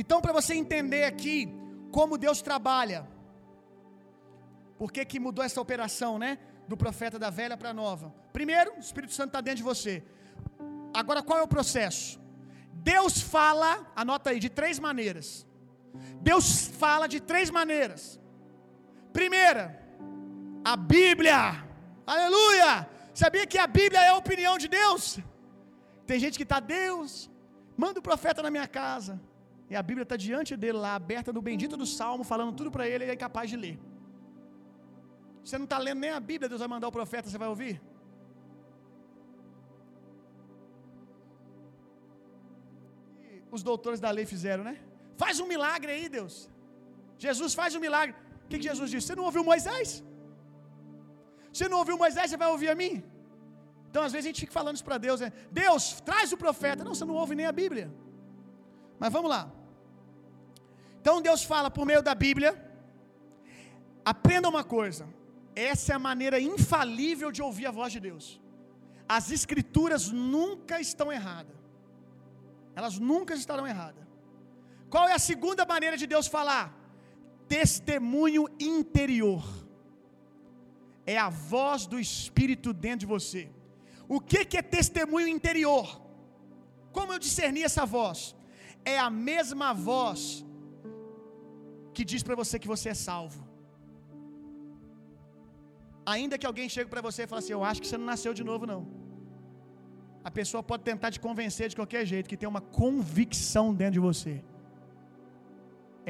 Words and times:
Então, 0.00 0.20
para 0.20 0.32
você 0.32 0.54
entender 0.54 1.02
aqui 1.12 1.52
como 1.90 2.16
Deus 2.16 2.40
trabalha, 2.40 3.00
por 4.78 4.92
que, 4.92 5.04
que 5.04 5.18
mudou 5.18 5.44
essa 5.44 5.60
operação, 5.60 6.20
né? 6.20 6.38
Do 6.68 6.76
profeta 6.76 7.18
da 7.18 7.30
velha 7.30 7.56
para 7.56 7.70
a 7.70 7.74
nova. 7.74 8.14
Primeiro, 8.32 8.76
o 8.76 8.78
Espírito 8.78 9.12
Santo 9.12 9.30
está 9.30 9.40
dentro 9.40 9.56
de 9.56 9.64
você. 9.64 10.04
Agora, 10.94 11.20
qual 11.20 11.40
é 11.40 11.42
o 11.42 11.48
processo? 11.48 12.20
Deus 12.74 13.20
fala, 13.20 13.90
anota 13.96 14.30
aí, 14.30 14.38
de 14.38 14.48
três 14.48 14.78
maneiras. 14.78 15.44
Deus 16.20 16.68
fala 16.68 17.08
de 17.08 17.18
três 17.18 17.50
maneiras. 17.50 18.20
Primeira, 19.12 19.64
a 20.64 20.76
Bíblia. 20.76 21.40
Aleluia! 22.06 22.88
Sabia 23.12 23.48
que 23.48 23.58
a 23.58 23.66
Bíblia 23.66 24.00
é 24.00 24.10
a 24.10 24.16
opinião 24.16 24.58
de 24.58 24.68
Deus? 24.68 25.18
Tem 26.06 26.20
gente 26.20 26.36
que 26.36 26.44
está, 26.44 26.60
Deus, 26.60 27.28
manda 27.76 27.98
o 27.98 28.02
profeta 28.10 28.40
na 28.44 28.50
minha 28.56 28.68
casa. 28.68 29.20
E 29.70 29.76
a 29.76 29.82
Bíblia 29.88 30.02
está 30.02 30.16
diante 30.16 30.56
dele 30.56 30.78
lá, 30.78 30.94
aberta 30.94 31.32
no 31.32 31.42
bendito 31.42 31.76
do 31.76 31.86
Salmo, 31.86 32.24
falando 32.24 32.52
tudo 32.58 32.70
para 32.70 32.88
ele 32.88 33.04
e 33.04 33.10
é 33.10 33.14
incapaz 33.14 33.50
de 33.50 33.56
ler. 33.56 33.78
Você 35.44 35.56
não 35.58 35.64
está 35.64 35.78
lendo 35.78 36.00
nem 36.00 36.10
a 36.10 36.20
Bíblia, 36.20 36.48
Deus 36.48 36.60
vai 36.60 36.68
mandar 36.68 36.88
o 36.88 36.92
profeta, 36.92 37.28
você 37.28 37.38
vai 37.38 37.48
ouvir? 37.48 37.74
E 43.22 43.42
os 43.50 43.62
doutores 43.62 44.00
da 44.00 44.10
lei 44.10 44.26
fizeram, 44.34 44.64
né? 44.64 44.78
Faz 45.16 45.38
um 45.40 45.46
milagre 45.46 45.92
aí, 45.92 46.08
Deus. 46.08 46.34
Jesus 47.18 47.52
faz 47.60 47.74
um 47.74 47.80
milagre. 47.80 48.14
O 48.44 48.48
que, 48.48 48.56
que 48.58 48.68
Jesus 48.70 48.90
disse? 48.90 49.06
Você 49.08 49.16
não 49.16 49.24
ouviu 49.24 49.44
Moisés? 49.44 50.02
Você 51.52 51.68
não 51.68 51.78
ouviu 51.78 51.98
Moisés, 51.98 52.30
você 52.30 52.36
vai 52.36 52.48
ouvir 52.48 52.70
a 52.70 52.74
mim? 52.74 53.02
Então, 53.90 54.02
às 54.02 54.12
vezes, 54.12 54.26
a 54.26 54.28
gente 54.30 54.40
fica 54.40 54.52
falando 54.52 54.76
isso 54.76 54.84
para 54.84 54.98
Deus, 54.98 55.20
né? 55.20 55.32
Deus, 55.50 56.00
traz 56.08 56.32
o 56.32 56.36
profeta. 56.36 56.84
Não, 56.84 56.94
você 56.94 57.04
não 57.04 57.14
ouve 57.14 57.34
nem 57.34 57.46
a 57.46 57.52
Bíblia. 57.52 57.90
Mas 58.98 59.12
vamos 59.12 59.30
lá. 59.30 59.50
Então, 61.00 61.22
Deus 61.28 61.42
fala 61.42 61.70
por 61.70 61.84
meio 61.86 62.02
da 62.02 62.14
Bíblia. 62.14 62.52
Aprenda 64.04 64.48
uma 64.48 64.64
coisa: 64.64 65.06
essa 65.54 65.92
é 65.92 65.96
a 65.96 66.06
maneira 66.10 66.38
infalível 66.40 67.30
de 67.36 67.42
ouvir 67.42 67.66
a 67.66 67.70
voz 67.78 67.92
de 67.92 68.00
Deus. 68.08 68.26
As 69.16 69.30
Escrituras 69.30 70.10
nunca 70.10 70.80
estão 70.80 71.10
erradas. 71.10 71.56
Elas 72.78 72.98
nunca 72.98 73.34
estarão 73.34 73.66
erradas. 73.66 74.04
Qual 74.90 75.08
é 75.08 75.14
a 75.14 75.24
segunda 75.30 75.64
maneira 75.64 75.96
de 75.96 76.06
Deus 76.06 76.26
falar? 76.26 76.66
Testemunho 77.48 78.44
interior. 78.60 79.44
É 81.04 81.16
a 81.18 81.28
voz 81.28 81.86
do 81.86 81.98
Espírito 81.98 82.72
dentro 82.72 83.00
de 83.00 83.06
você. 83.06 83.50
O 84.06 84.20
que, 84.20 84.44
que 84.44 84.56
é 84.56 84.62
testemunho 84.62 85.28
interior? 85.28 85.86
Como 86.92 87.12
eu 87.12 87.18
discerni 87.18 87.62
essa 87.62 87.84
voz? 87.84 88.34
É 88.84 88.98
a 88.98 89.10
mesma 89.10 89.72
voz 89.72 90.44
que 91.98 92.04
diz 92.12 92.22
para 92.26 92.36
você 92.40 92.56
que 92.62 92.70
você 92.72 92.88
é 92.94 92.98
salvo. 93.08 93.40
Ainda 96.14 96.38
que 96.40 96.48
alguém 96.50 96.68
chegue 96.74 96.88
para 96.92 97.02
você 97.06 97.20
e 97.24 97.30
fale 97.30 97.40
assim: 97.42 97.54
Eu 97.58 97.64
acho 97.68 97.80
que 97.82 97.88
você 97.88 97.98
não 98.00 98.08
nasceu 98.12 98.32
de 98.40 98.44
novo, 98.50 98.66
não. 98.72 98.82
A 100.28 100.30
pessoa 100.38 100.62
pode 100.70 100.82
tentar 100.90 101.10
te 101.14 101.20
convencer 101.26 101.66
de 101.72 101.76
qualquer 101.80 102.04
jeito, 102.12 102.30
que 102.30 102.38
tem 102.42 102.50
uma 102.54 102.64
convicção 102.82 103.66
dentro 103.80 103.96
de 103.98 104.04
você. 104.08 104.34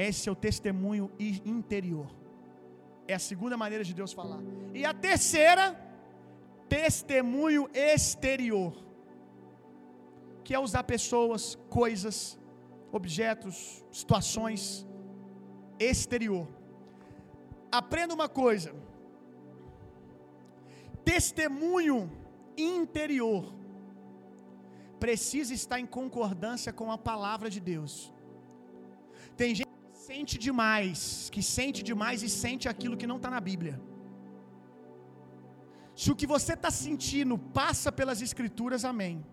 Esse 0.09 0.25
é 0.29 0.33
o 0.33 0.41
testemunho 0.49 1.07
interior. 1.57 2.09
É 3.13 3.15
a 3.21 3.23
segunda 3.31 3.57
maneira 3.63 3.85
de 3.89 3.95
Deus 4.01 4.13
falar. 4.21 4.41
E 4.81 4.85
a 4.91 4.95
terceira, 5.09 5.65
testemunho 6.69 7.65
exterior. 7.93 8.73
Que 10.45 10.55
é 10.55 10.61
usar 10.69 10.85
pessoas, 10.95 11.43
coisas, 11.79 12.17
objetos, 12.99 13.57
situações 14.03 14.63
exterior. 15.79 16.47
Aprenda 17.71 18.15
uma 18.15 18.29
coisa: 18.29 18.75
testemunho 21.05 22.11
interior 22.57 23.55
precisa 24.99 25.55
estar 25.55 25.79
em 25.79 25.87
concordância 25.87 26.73
com 26.73 26.91
a 26.91 26.99
palavra 26.99 27.49
de 27.49 27.61
Deus. 27.61 28.13
Tem 29.37 29.55
gente 29.55 29.69
que 29.93 29.99
sente 29.99 30.39
demais, 30.39 31.31
que 31.31 31.43
sente 31.43 31.83
demais 31.83 32.23
e 32.23 32.29
sente 32.29 32.69
aquilo 32.69 32.97
que 32.97 33.07
não 33.07 33.17
está 33.17 33.31
na 33.31 33.41
Bíblia. 33.41 33.81
Se 35.95 36.11
o 36.13 36.17
que 36.17 36.27
você 36.27 36.53
está 36.55 36.71
sentindo 36.71 37.37
passa 37.39 37.91
pelas 37.91 38.21
Escrituras, 38.23 38.85
amém. 38.85 39.25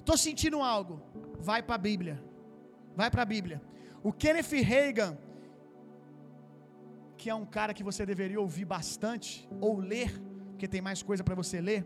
Estou 0.00 0.16
sentindo 0.16 0.60
algo, 0.62 1.02
vai 1.40 1.62
para 1.62 1.76
a 1.76 1.78
Bíblia. 1.78 2.22
Vai 2.94 3.10
para 3.10 3.22
a 3.22 3.30
Bíblia. 3.34 3.60
O 4.02 4.12
Kenneth 4.12 4.52
Reagan, 4.72 5.18
que 7.26 7.30
é 7.34 7.38
um 7.44 7.48
cara 7.54 7.74
que 7.76 7.86
você 7.86 8.02
deveria 8.10 8.40
ouvir 8.42 8.66
bastante, 8.72 9.30
ou 9.66 9.72
ler, 9.92 10.10
porque 10.50 10.68
tem 10.74 10.82
mais 10.88 11.00
coisa 11.08 11.22
para 11.26 11.36
você 11.40 11.56
ler. 11.68 11.80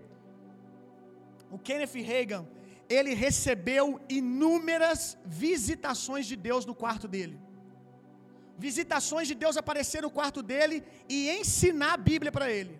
O 1.54 1.58
Kenneth 1.66 1.94
Reagan, 2.08 2.42
ele 2.96 3.12
recebeu 3.22 3.84
inúmeras 4.18 5.00
visitações 5.44 6.26
de 6.30 6.36
Deus 6.48 6.66
no 6.70 6.74
quarto 6.82 7.08
dele. 7.14 7.36
Visitações 8.66 9.26
de 9.30 9.36
Deus 9.44 9.56
aparecer 9.62 10.02
no 10.06 10.12
quarto 10.18 10.42
dele 10.50 10.76
e 11.16 11.18
ensinar 11.38 11.94
a 11.94 12.02
Bíblia 12.10 12.32
para 12.36 12.50
ele. 12.58 12.78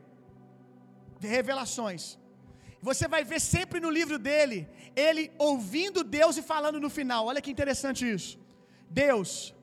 Revelações. 1.19 2.05
Você 2.91 3.09
vai 3.09 3.25
ver 3.33 3.41
sempre 3.57 3.81
no 3.87 3.93
livro 3.99 4.19
dele, 4.29 4.69
ele 5.09 5.25
ouvindo 5.51 6.09
Deus 6.21 6.37
e 6.37 6.49
falando 6.53 6.79
no 6.87 6.93
final. 7.01 7.25
Olha 7.25 7.41
que 7.41 7.55
interessante 7.57 8.05
isso. 8.17 8.39
Deus, 9.05 9.55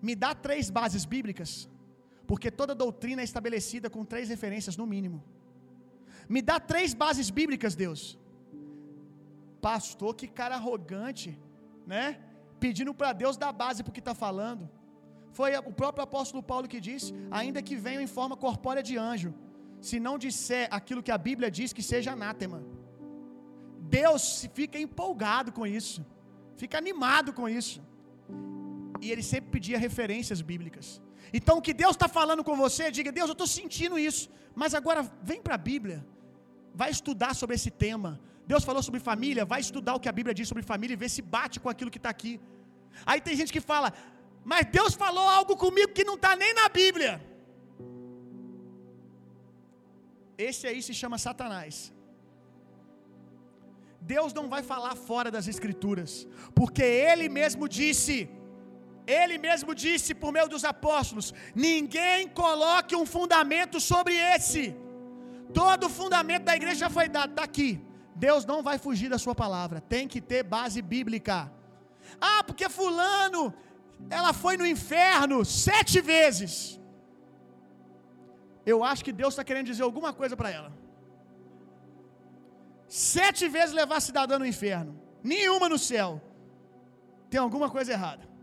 me 0.00 0.14
dá 0.24 0.32
três 0.48 0.70
bases 0.70 1.04
bíblicas, 1.04 1.52
porque 2.26 2.50
toda 2.50 2.74
doutrina 2.74 3.22
é 3.22 3.24
estabelecida 3.24 3.88
com 3.94 4.04
três 4.04 4.28
referências 4.28 4.76
no 4.76 4.86
mínimo. 4.86 5.22
Me 6.28 6.40
dá 6.40 6.58
três 6.58 6.94
bases 7.02 7.28
bíblicas, 7.30 7.74
Deus. 7.74 8.18
Pastor, 9.60 10.14
que 10.14 10.28
cara 10.28 10.54
arrogante, 10.54 11.38
né? 11.86 12.20
Pedindo 12.64 12.94
para 12.94 13.12
Deus 13.12 13.36
dar 13.36 13.52
base 13.52 13.82
para 13.82 13.90
o 13.90 13.94
que 13.94 14.04
está 14.06 14.14
falando. 14.14 14.64
Foi 15.38 15.50
o 15.70 15.72
próprio 15.80 16.04
apóstolo 16.04 16.42
Paulo 16.42 16.68
que 16.72 16.80
disse: 16.88 17.12
ainda 17.30 17.60
que 17.68 17.76
venham 17.86 18.02
em 18.06 18.12
forma 18.18 18.36
corpórea 18.36 18.82
de 18.82 18.96
anjo, 18.96 19.34
se 19.88 19.98
não 20.06 20.16
disser 20.24 20.66
aquilo 20.70 21.02
que 21.02 21.14
a 21.16 21.18
Bíblia 21.28 21.50
diz, 21.50 21.72
que 21.72 21.82
seja 21.92 22.12
anátema. 22.12 22.60
Deus 24.00 24.48
fica 24.58 24.78
empolgado 24.78 25.52
com 25.52 25.66
isso, 25.66 26.00
fica 26.56 26.78
animado 26.78 27.32
com 27.38 27.48
isso. 27.48 27.80
E 29.04 29.10
ele 29.12 29.22
sempre 29.22 29.50
pedia 29.50 29.78
referências 29.78 30.40
bíblicas. 30.40 30.86
Então, 31.38 31.54
o 31.58 31.64
que 31.66 31.74
Deus 31.82 31.94
está 31.96 32.08
falando 32.18 32.42
com 32.48 32.56
você, 32.64 32.84
diga: 32.96 33.10
Deus, 33.18 33.28
eu 33.30 33.36
estou 33.38 33.50
sentindo 33.58 33.96
isso, 34.08 34.24
mas 34.60 34.72
agora 34.80 35.00
vem 35.30 35.40
para 35.46 35.56
a 35.58 35.62
Bíblia, 35.70 35.98
vai 36.82 36.90
estudar 36.96 37.32
sobre 37.40 37.54
esse 37.58 37.70
tema. 37.84 38.10
Deus 38.52 38.62
falou 38.68 38.82
sobre 38.86 39.00
família, 39.10 39.50
vai 39.52 39.60
estudar 39.66 39.94
o 39.94 40.02
que 40.02 40.10
a 40.12 40.16
Bíblia 40.18 40.34
diz 40.38 40.46
sobre 40.50 40.62
família 40.72 40.94
e 40.94 41.02
ver 41.04 41.10
se 41.16 41.22
bate 41.36 41.58
com 41.62 41.70
aquilo 41.72 41.92
que 41.94 42.00
está 42.02 42.10
aqui. 42.16 42.34
Aí 43.10 43.20
tem 43.26 43.36
gente 43.40 43.52
que 43.56 43.62
fala, 43.72 43.88
mas 44.52 44.64
Deus 44.78 44.94
falou 45.04 45.26
algo 45.38 45.56
comigo 45.64 45.96
que 45.98 46.04
não 46.10 46.16
está 46.20 46.32
nem 46.42 46.52
na 46.60 46.68
Bíblia. 46.80 47.12
Esse 50.46 50.64
aí 50.70 50.80
se 50.88 50.94
chama 51.00 51.18
Satanás. 51.26 51.74
Deus 54.14 54.32
não 54.38 54.46
vai 54.54 54.62
falar 54.72 54.94
fora 55.08 55.30
das 55.36 55.46
Escrituras, 55.52 56.12
porque 56.58 56.84
Ele 57.10 57.28
mesmo 57.40 57.66
disse, 57.80 58.16
Ele 59.06 59.36
mesmo 59.38 59.74
disse 59.74 60.14
por 60.14 60.32
meio 60.32 60.48
dos 60.48 60.64
apóstolos: 60.64 61.34
ninguém 61.54 62.28
coloque 62.28 62.96
um 62.96 63.06
fundamento 63.06 63.80
sobre 63.80 64.14
esse. 64.14 64.74
Todo 65.52 65.86
o 65.86 65.90
fundamento 65.90 66.44
da 66.44 66.56
igreja 66.56 66.80
já 66.86 66.90
foi 66.90 67.08
dado, 67.08 67.30
está 67.30 67.44
aqui. 67.44 67.80
Deus 68.14 68.44
não 68.44 68.62
vai 68.62 68.78
fugir 68.78 69.08
da 69.08 69.18
sua 69.18 69.34
palavra, 69.34 69.80
tem 69.80 70.06
que 70.08 70.20
ter 70.20 70.42
base 70.42 70.80
bíblica. 70.80 71.52
Ah, 72.20 72.42
porque 72.44 72.68
Fulano, 72.68 73.52
ela 74.08 74.32
foi 74.32 74.56
no 74.56 74.66
inferno 74.66 75.44
sete 75.44 76.00
vezes. 76.00 76.80
Eu 78.64 78.82
acho 78.82 79.04
que 79.04 79.12
Deus 79.12 79.34
está 79.34 79.44
querendo 79.44 79.66
dizer 79.66 79.82
alguma 79.82 80.12
coisa 80.12 80.36
para 80.36 80.50
ela. 80.50 80.72
Sete 82.88 83.48
vezes 83.48 83.74
levar 83.74 83.96
a 83.96 84.00
cidadã 84.00 84.38
no 84.38 84.46
inferno, 84.46 84.98
nenhuma 85.22 85.68
no 85.68 85.78
céu. 85.78 86.22
Tem 87.28 87.40
alguma 87.40 87.68
coisa 87.68 87.92
errada. 87.92 88.33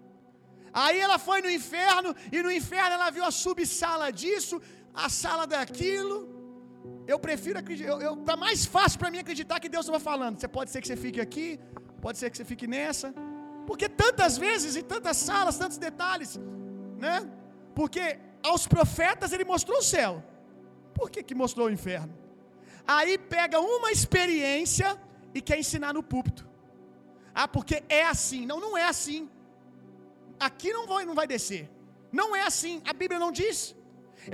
Aí 0.73 0.99
ela 0.99 1.17
foi 1.19 1.41
no 1.41 1.49
inferno, 1.49 2.15
e 2.31 2.41
no 2.41 2.51
inferno 2.51 2.93
ela 2.95 3.09
viu 3.09 3.23
a 3.23 3.31
subsala 3.31 4.11
disso, 4.11 4.61
a 4.93 5.09
sala 5.09 5.45
daquilo. 5.45 6.29
Eu 7.07 7.19
prefiro 7.19 7.59
acreditar, 7.59 7.89
eu, 7.91 8.01
eu, 8.01 8.17
tá 8.17 8.35
mais 8.37 8.65
fácil 8.65 8.97
para 8.99 9.11
mim 9.11 9.19
acreditar 9.19 9.59
que 9.59 9.69
Deus 9.69 9.85
estava 9.85 9.99
falando. 9.99 10.39
Você 10.39 10.47
pode 10.47 10.71
ser 10.71 10.81
que 10.81 10.87
você 10.87 10.95
fique 10.95 11.19
aqui, 11.19 11.59
pode 12.01 12.17
ser 12.17 12.29
que 12.29 12.37
você 12.37 12.45
fique 12.45 12.67
nessa. 12.67 13.13
Porque 13.67 13.87
tantas 13.89 14.37
vezes, 14.37 14.75
em 14.75 14.81
tantas 14.81 15.17
salas, 15.17 15.57
tantos 15.57 15.77
detalhes, 15.77 16.39
né? 16.97 17.29
Porque 17.75 18.19
aos 18.43 18.67
profetas 18.67 19.31
ele 19.31 19.43
mostrou 19.43 19.79
o 19.79 19.83
céu. 19.83 20.23
Por 20.93 21.09
que, 21.09 21.21
que 21.23 21.35
mostrou 21.35 21.67
o 21.67 21.71
inferno? 21.71 22.13
Aí 22.87 23.17
pega 23.17 23.59
uma 23.59 23.91
experiência 23.91 24.99
e 25.33 25.41
quer 25.41 25.59
ensinar 25.59 25.93
no 25.93 26.03
púlpito. 26.03 26.47
Ah, 27.33 27.47
porque 27.47 27.83
é 27.87 28.03
assim. 28.05 28.45
Não, 28.45 28.59
não 28.59 28.77
é 28.77 28.85
assim. 28.85 29.29
Aqui 30.47 30.69
não 30.77 30.85
vai, 30.91 31.03
não 31.09 31.15
vai 31.19 31.27
descer. 31.33 31.63
Não 32.19 32.27
é 32.39 32.41
assim, 32.51 32.75
a 32.91 32.93
Bíblia 33.01 33.19
não 33.23 33.31
diz. 33.41 33.59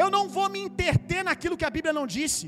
Eu 0.02 0.10
não 0.16 0.24
vou 0.36 0.48
me 0.54 0.60
interter 0.68 1.22
naquilo 1.30 1.58
que 1.60 1.68
a 1.70 1.74
Bíblia 1.78 1.94
não 2.00 2.06
disse. 2.18 2.46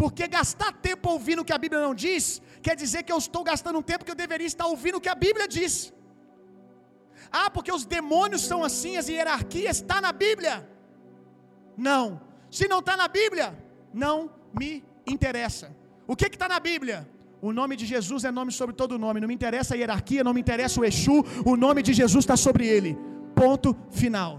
Porque 0.00 0.26
gastar 0.38 0.72
tempo 0.88 1.06
ouvindo 1.14 1.40
o 1.42 1.46
que 1.48 1.56
a 1.56 1.62
Bíblia 1.64 1.80
não 1.86 1.94
diz, 2.06 2.24
quer 2.66 2.74
dizer 2.82 3.02
que 3.06 3.12
eu 3.12 3.18
estou 3.24 3.42
gastando 3.50 3.78
um 3.80 3.86
tempo 3.90 4.04
que 4.04 4.12
eu 4.14 4.20
deveria 4.24 4.46
estar 4.46 4.66
ouvindo 4.66 4.96
o 4.98 5.00
que 5.04 5.12
a 5.14 5.18
Bíblia 5.26 5.46
diz. 5.56 5.92
Ah, 7.40 7.48
porque 7.50 7.72
os 7.78 7.84
demônios 7.84 8.42
são 8.50 8.64
assim, 8.68 8.96
as 8.96 9.08
hierarquias, 9.08 9.76
está 9.76 10.00
na 10.00 10.12
Bíblia. 10.24 10.68
Não. 11.76 12.20
Se 12.50 12.66
não 12.72 12.80
está 12.80 12.96
na 12.96 13.08
Bíblia, 13.08 13.48
não 13.92 14.16
me 14.58 14.84
interessa. 15.06 15.66
O 16.06 16.16
que 16.16 16.26
está 16.26 16.48
na 16.48 16.58
Bíblia? 16.58 17.06
O 17.48 17.52
nome 17.52 17.74
de 17.80 17.86
Jesus 17.86 18.24
é 18.24 18.30
nome 18.30 18.52
sobre 18.52 18.74
todo 18.80 18.98
nome. 18.98 19.20
Não 19.20 19.28
me 19.28 19.34
interessa 19.34 19.74
a 19.74 19.78
hierarquia, 19.80 20.22
não 20.22 20.34
me 20.34 20.40
interessa 20.40 20.80
o 20.80 20.84
Exu. 20.84 21.24
O 21.44 21.56
nome 21.56 21.82
de 21.82 21.92
Jesus 22.00 22.22
está 22.24 22.36
sobre 22.36 22.66
ele. 22.66 22.98
Ponto 23.34 23.76
final. 23.90 24.32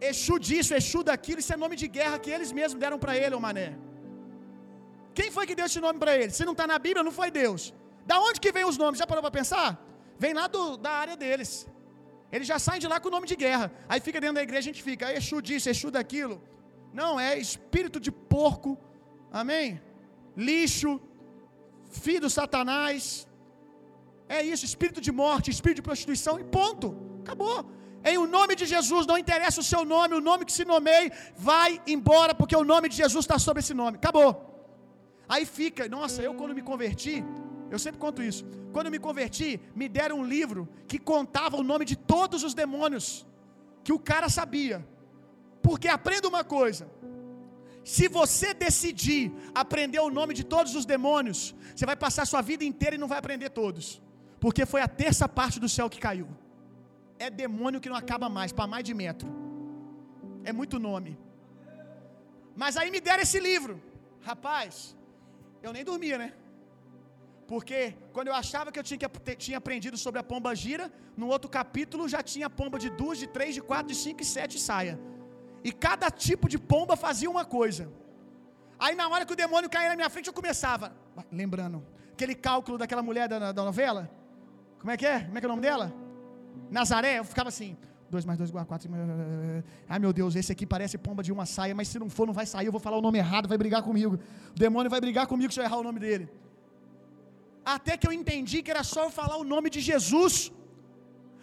Exu 0.00 0.38
disso, 0.38 0.74
Exu 0.74 1.02
daquilo, 1.02 1.40
isso 1.40 1.52
é 1.52 1.56
nome 1.56 1.76
de 1.82 1.88
guerra 1.88 2.18
que 2.24 2.30
eles 2.30 2.52
mesmos 2.52 2.80
deram 2.84 2.98
para 3.04 3.16
ele, 3.22 3.34
o 3.34 3.40
mané. 3.40 3.76
Quem 5.12 5.30
foi 5.36 5.44
que 5.48 5.56
deu 5.58 5.66
esse 5.66 5.80
nome 5.80 5.98
para 5.98 6.16
ele? 6.16 6.30
Se 6.30 6.44
não 6.44 6.52
está 6.52 6.66
na 6.72 6.78
Bíblia, 6.78 7.02
não 7.02 7.10
foi 7.20 7.30
Deus. 7.30 7.74
Da 8.06 8.20
onde 8.20 8.38
que 8.40 8.52
vem 8.52 8.64
os 8.64 8.78
nomes? 8.82 8.98
Já 9.00 9.06
parou 9.06 9.22
para 9.22 9.38
pensar? 9.40 9.68
Vem 10.16 10.32
lá 10.32 10.46
do, 10.46 10.76
da 10.76 10.92
área 11.02 11.16
deles. 11.16 11.66
Eles 12.30 12.46
já 12.46 12.58
saem 12.58 12.80
de 12.80 12.86
lá 12.86 13.00
com 13.00 13.08
o 13.08 13.10
nome 13.10 13.26
de 13.26 13.34
guerra. 13.34 13.72
Aí 13.88 14.00
fica 14.00 14.20
dentro 14.20 14.36
da 14.36 14.42
igreja, 14.42 14.60
a 14.60 14.70
gente 14.72 14.82
fica, 14.82 15.08
ah, 15.08 15.14
Exu 15.14 15.42
disso, 15.42 15.68
Exu 15.68 15.90
daquilo. 15.90 16.40
Não, 16.92 17.18
é 17.18 17.36
espírito 17.36 17.98
de 17.98 18.12
porco. 18.12 18.78
Amém? 19.32 19.80
Lixo. 20.46 20.92
Filho 22.04 22.22
do 22.26 22.30
Satanás. 22.38 23.00
É 24.36 24.40
isso, 24.52 24.64
espírito 24.70 25.00
de 25.06 25.12
morte, 25.22 25.50
espírito 25.50 25.78
de 25.80 25.86
prostituição 25.88 26.34
e 26.42 26.44
ponto. 26.58 26.86
Acabou. 27.22 27.58
Em 28.10 28.16
o 28.24 28.26
nome 28.26 28.54
de 28.60 28.66
Jesus, 28.74 29.06
não 29.10 29.18
interessa 29.22 29.60
o 29.60 29.68
seu 29.72 29.84
nome, 29.94 30.14
o 30.14 30.20
nome 30.20 30.44
que 30.48 30.52
se 30.58 30.64
nomeie, 30.64 31.10
vai 31.36 31.70
embora, 31.94 32.34
porque 32.40 32.56
o 32.56 32.64
nome 32.72 32.88
de 32.88 32.96
Jesus 33.02 33.24
está 33.24 33.38
sobre 33.38 33.60
esse 33.62 33.74
nome. 33.74 33.96
Acabou. 33.96 34.30
Aí 35.28 35.44
fica, 35.44 35.88
nossa, 35.88 36.22
eu 36.22 36.34
quando 36.34 36.54
me 36.58 36.62
converti, 36.62 37.16
eu 37.70 37.78
sempre 37.78 38.00
conto 38.00 38.22
isso. 38.22 38.44
Quando 38.72 38.90
me 38.90 38.98
converti, 38.98 39.60
me 39.74 39.88
deram 39.88 40.20
um 40.20 40.24
livro 40.24 40.68
que 40.86 40.98
contava 40.98 41.56
o 41.56 41.62
nome 41.62 41.84
de 41.84 41.96
todos 41.96 42.42
os 42.42 42.54
demônios 42.54 43.26
que 43.84 43.92
o 43.92 43.98
cara 43.98 44.28
sabia. 44.28 44.86
Porque 45.62 45.88
aprenda 45.88 46.28
uma 46.28 46.44
coisa: 46.44 46.88
se 47.94 48.06
você 48.18 48.48
decidir 48.66 49.22
aprender 49.62 50.00
o 50.08 50.10
nome 50.18 50.32
de 50.40 50.44
todos 50.54 50.72
os 50.80 50.86
demônios, 50.94 51.40
você 51.74 51.86
vai 51.90 51.98
passar 52.04 52.26
sua 52.32 52.42
vida 52.50 52.64
inteira 52.70 52.96
e 52.96 53.02
não 53.02 53.10
vai 53.12 53.18
aprender 53.22 53.50
todos. 53.62 53.86
Porque 54.44 54.64
foi 54.72 54.80
a 54.82 54.90
terça 55.02 55.26
parte 55.40 55.58
do 55.64 55.68
céu 55.76 55.88
que 55.94 56.00
caiu 56.08 56.28
é 57.26 57.28
demônio 57.44 57.80
que 57.82 57.90
não 57.92 57.98
acaba 58.04 58.28
mais, 58.28 58.52
para 58.52 58.66
mais 58.72 58.84
de 58.88 58.94
metro. 59.02 59.28
É 60.44 60.52
muito 60.60 60.78
nome. 60.88 61.12
Mas 62.62 62.76
aí 62.76 62.90
me 62.94 63.00
deram 63.08 63.22
esse 63.26 63.40
livro. 63.48 63.74
Rapaz, 64.28 64.96
eu 65.62 65.72
nem 65.76 65.84
dormia, 65.90 66.18
né? 66.22 66.28
Porque 67.46 67.78
quando 68.14 68.28
eu 68.28 68.36
achava 68.42 68.70
que 68.72 68.78
eu 68.80 68.86
tinha, 68.88 68.98
que, 68.98 69.36
tinha 69.44 69.58
aprendido 69.58 69.96
sobre 70.04 70.20
a 70.20 70.24
pomba 70.30 70.54
gira, 70.54 70.86
no 71.16 71.28
outro 71.34 71.50
capítulo 71.58 72.08
já 72.14 72.22
tinha 72.32 72.48
pomba 72.60 72.78
de 72.84 72.90
duas, 72.90 73.18
de 73.22 73.26
três, 73.36 73.54
de 73.58 73.62
quatro, 73.70 73.88
de 73.92 73.98
cinco 74.06 74.22
e 74.22 74.28
sete 74.36 74.58
saia. 74.68 74.98
E 75.64 75.72
cada 75.72 76.10
tipo 76.10 76.48
de 76.48 76.58
pomba 76.58 76.96
fazia 76.96 77.30
uma 77.30 77.44
coisa. 77.44 77.90
Aí 78.78 78.94
na 78.94 79.08
hora 79.08 79.26
que 79.26 79.32
o 79.32 79.36
demônio 79.36 79.68
caía 79.68 79.88
na 79.88 79.96
minha 79.96 80.10
frente, 80.10 80.28
eu 80.28 80.32
começava. 80.32 80.92
Lembrando, 81.32 81.84
aquele 82.12 82.34
cálculo 82.34 82.78
daquela 82.78 83.02
mulher 83.02 83.28
da, 83.28 83.52
da 83.52 83.64
novela. 83.64 84.10
Como 84.78 84.90
é 84.90 84.96
que 84.96 85.06
é? 85.06 85.20
Como 85.20 85.36
é 85.36 85.40
que 85.40 85.46
é 85.46 85.48
o 85.48 85.50
nome 85.50 85.62
dela? 85.62 85.92
Nazaré, 86.70 87.18
eu 87.18 87.24
ficava 87.24 87.48
assim, 87.48 87.76
2 88.10 88.24
mais 88.24 88.38
2 88.38 88.50
igual 88.50 88.62
a 88.62 88.66
4. 88.66 88.90
Ai 89.88 89.98
meu 89.98 90.12
Deus, 90.12 90.36
esse 90.36 90.52
aqui 90.52 90.66
parece 90.66 90.96
pomba 90.96 91.22
de 91.22 91.32
uma 91.32 91.46
saia, 91.46 91.74
mas 91.74 91.88
se 91.88 91.98
não 91.98 92.08
for, 92.08 92.26
não 92.26 92.34
vai 92.34 92.46
sair. 92.46 92.66
Eu 92.66 92.72
vou 92.72 92.80
falar 92.80 92.96
o 92.96 93.02
nome 93.02 93.18
errado, 93.18 93.48
vai 93.48 93.58
brigar 93.58 93.82
comigo. 93.82 94.18
O 94.54 94.58
demônio 94.58 94.90
vai 94.90 95.00
brigar 95.00 95.26
comigo 95.26 95.52
se 95.52 95.60
eu 95.60 95.64
errar 95.64 95.78
o 95.78 95.82
nome 95.82 95.98
dele. 95.98 96.28
Até 97.64 97.96
que 97.96 98.06
eu 98.08 98.12
entendi 98.12 98.62
que 98.62 98.70
era 98.70 98.82
só 98.82 99.04
eu 99.04 99.10
falar 99.10 99.36
o 99.36 99.44
nome 99.44 99.68
de 99.68 99.80
Jesus. 99.80 100.52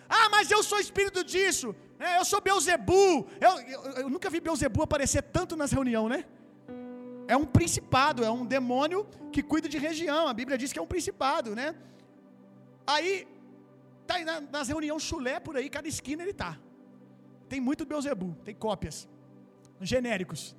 Ah, 0.10 0.30
mas 0.30 0.52
eu 0.52 0.62
sou 0.64 0.80
espírito 0.80 1.24
disso. 1.24 1.76
É, 2.00 2.20
eu 2.20 2.26
sou 2.26 2.42
Beuzebu. 2.42 3.28
Eu, 3.40 3.60
eu, 3.62 3.82
eu 4.02 4.10
nunca 4.10 4.30
vi 4.30 4.40
Beuzebu 4.40 4.82
aparecer 4.84 5.22
tanto 5.24 5.56
nas 5.56 5.72
reuniões, 5.72 6.10
né? 6.10 6.26
É 7.28 7.36
um 7.36 7.46
principado, 7.46 8.24
é 8.24 8.30
um 8.30 8.46
demônio 8.46 9.08
que 9.32 9.42
cuida 9.42 9.68
de 9.68 9.78
região. 9.78 10.28
A 10.28 10.34
Bíblia 10.34 10.58
diz 10.58 10.72
que 10.72 10.80
é 10.80 10.82
um 10.82 10.88
principado, 10.88 11.56
né? 11.56 11.76
Aí 12.86 13.28
Tá 14.06 14.16
aí 14.16 14.26
nas 14.52 14.68
reuniões 14.68 15.04
chulé 15.04 15.40
por 15.40 15.58
aí, 15.58 15.70
cada 15.70 15.88
esquina 15.88 16.22
ele 16.24 16.34
tá. 16.34 16.58
Tem 17.50 17.60
muito 17.60 17.86
Beuzebu, 17.86 18.36
tem 18.44 18.54
cópias, 18.54 19.08
genéricos. 19.82 20.56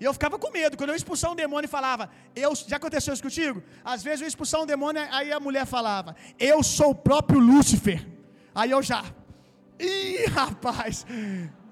E 0.00 0.04
eu 0.04 0.12
ficava 0.12 0.38
com 0.38 0.50
medo, 0.50 0.76
quando 0.76 0.90
eu 0.90 0.96
expulsar 0.96 1.32
um 1.32 1.34
demônio 1.34 1.68
falava, 1.68 2.08
eu, 2.34 2.54
já 2.54 2.76
aconteceu 2.76 3.12
isso 3.12 3.22
contigo? 3.22 3.62
Às 3.84 4.02
vezes 4.02 4.20
eu 4.20 4.28
expulsar 4.28 4.60
um 4.60 4.66
demônio, 4.66 5.02
aí 5.10 5.32
a 5.32 5.40
mulher 5.40 5.66
falava, 5.66 6.14
eu 6.38 6.62
sou 6.62 6.90
o 6.90 6.94
próprio 6.94 7.40
Lúcifer. 7.40 8.06
Aí 8.58 8.72
eu 8.72 8.82
já, 8.82 9.04
ih 9.78 10.26
rapaz, 10.38 11.06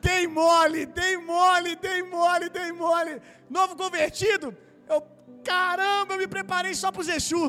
dei 0.00 0.28
mole, 0.28 0.86
dei 0.86 1.16
mole, 1.16 1.74
dei 1.74 2.00
mole, 2.04 2.48
dei 2.48 2.70
mole. 2.70 3.20
Novo 3.50 3.74
convertido, 3.74 4.56
eu, 4.88 5.02
caramba, 5.42 6.14
eu 6.14 6.18
me 6.18 6.28
preparei 6.28 6.74
só 6.82 6.92
pro 6.92 7.02
Zexu. 7.02 7.44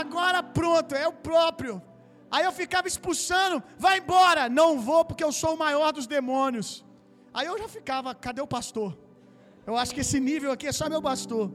Agora 0.00 0.42
pronto, 0.42 0.94
é 0.94 1.06
o 1.06 1.12
próprio. 1.12 1.82
Aí 2.30 2.44
eu 2.46 2.52
ficava 2.60 2.88
expulsando, 2.88 3.62
vai 3.78 3.98
embora, 3.98 4.48
não 4.48 4.80
vou 4.80 5.04
porque 5.04 5.22
eu 5.22 5.30
sou 5.30 5.52
o 5.54 5.58
maior 5.58 5.92
dos 5.92 6.06
demônios. 6.06 6.82
Aí 7.34 7.46
eu 7.46 7.58
já 7.58 7.68
ficava, 7.68 8.14
cadê 8.14 8.40
o 8.40 8.46
pastor? 8.46 8.96
Eu 9.66 9.76
acho 9.76 9.94
que 9.94 10.00
esse 10.00 10.18
nível 10.18 10.50
aqui 10.50 10.66
é 10.66 10.72
só 10.72 10.88
meu 10.88 11.02
pastor. 11.02 11.52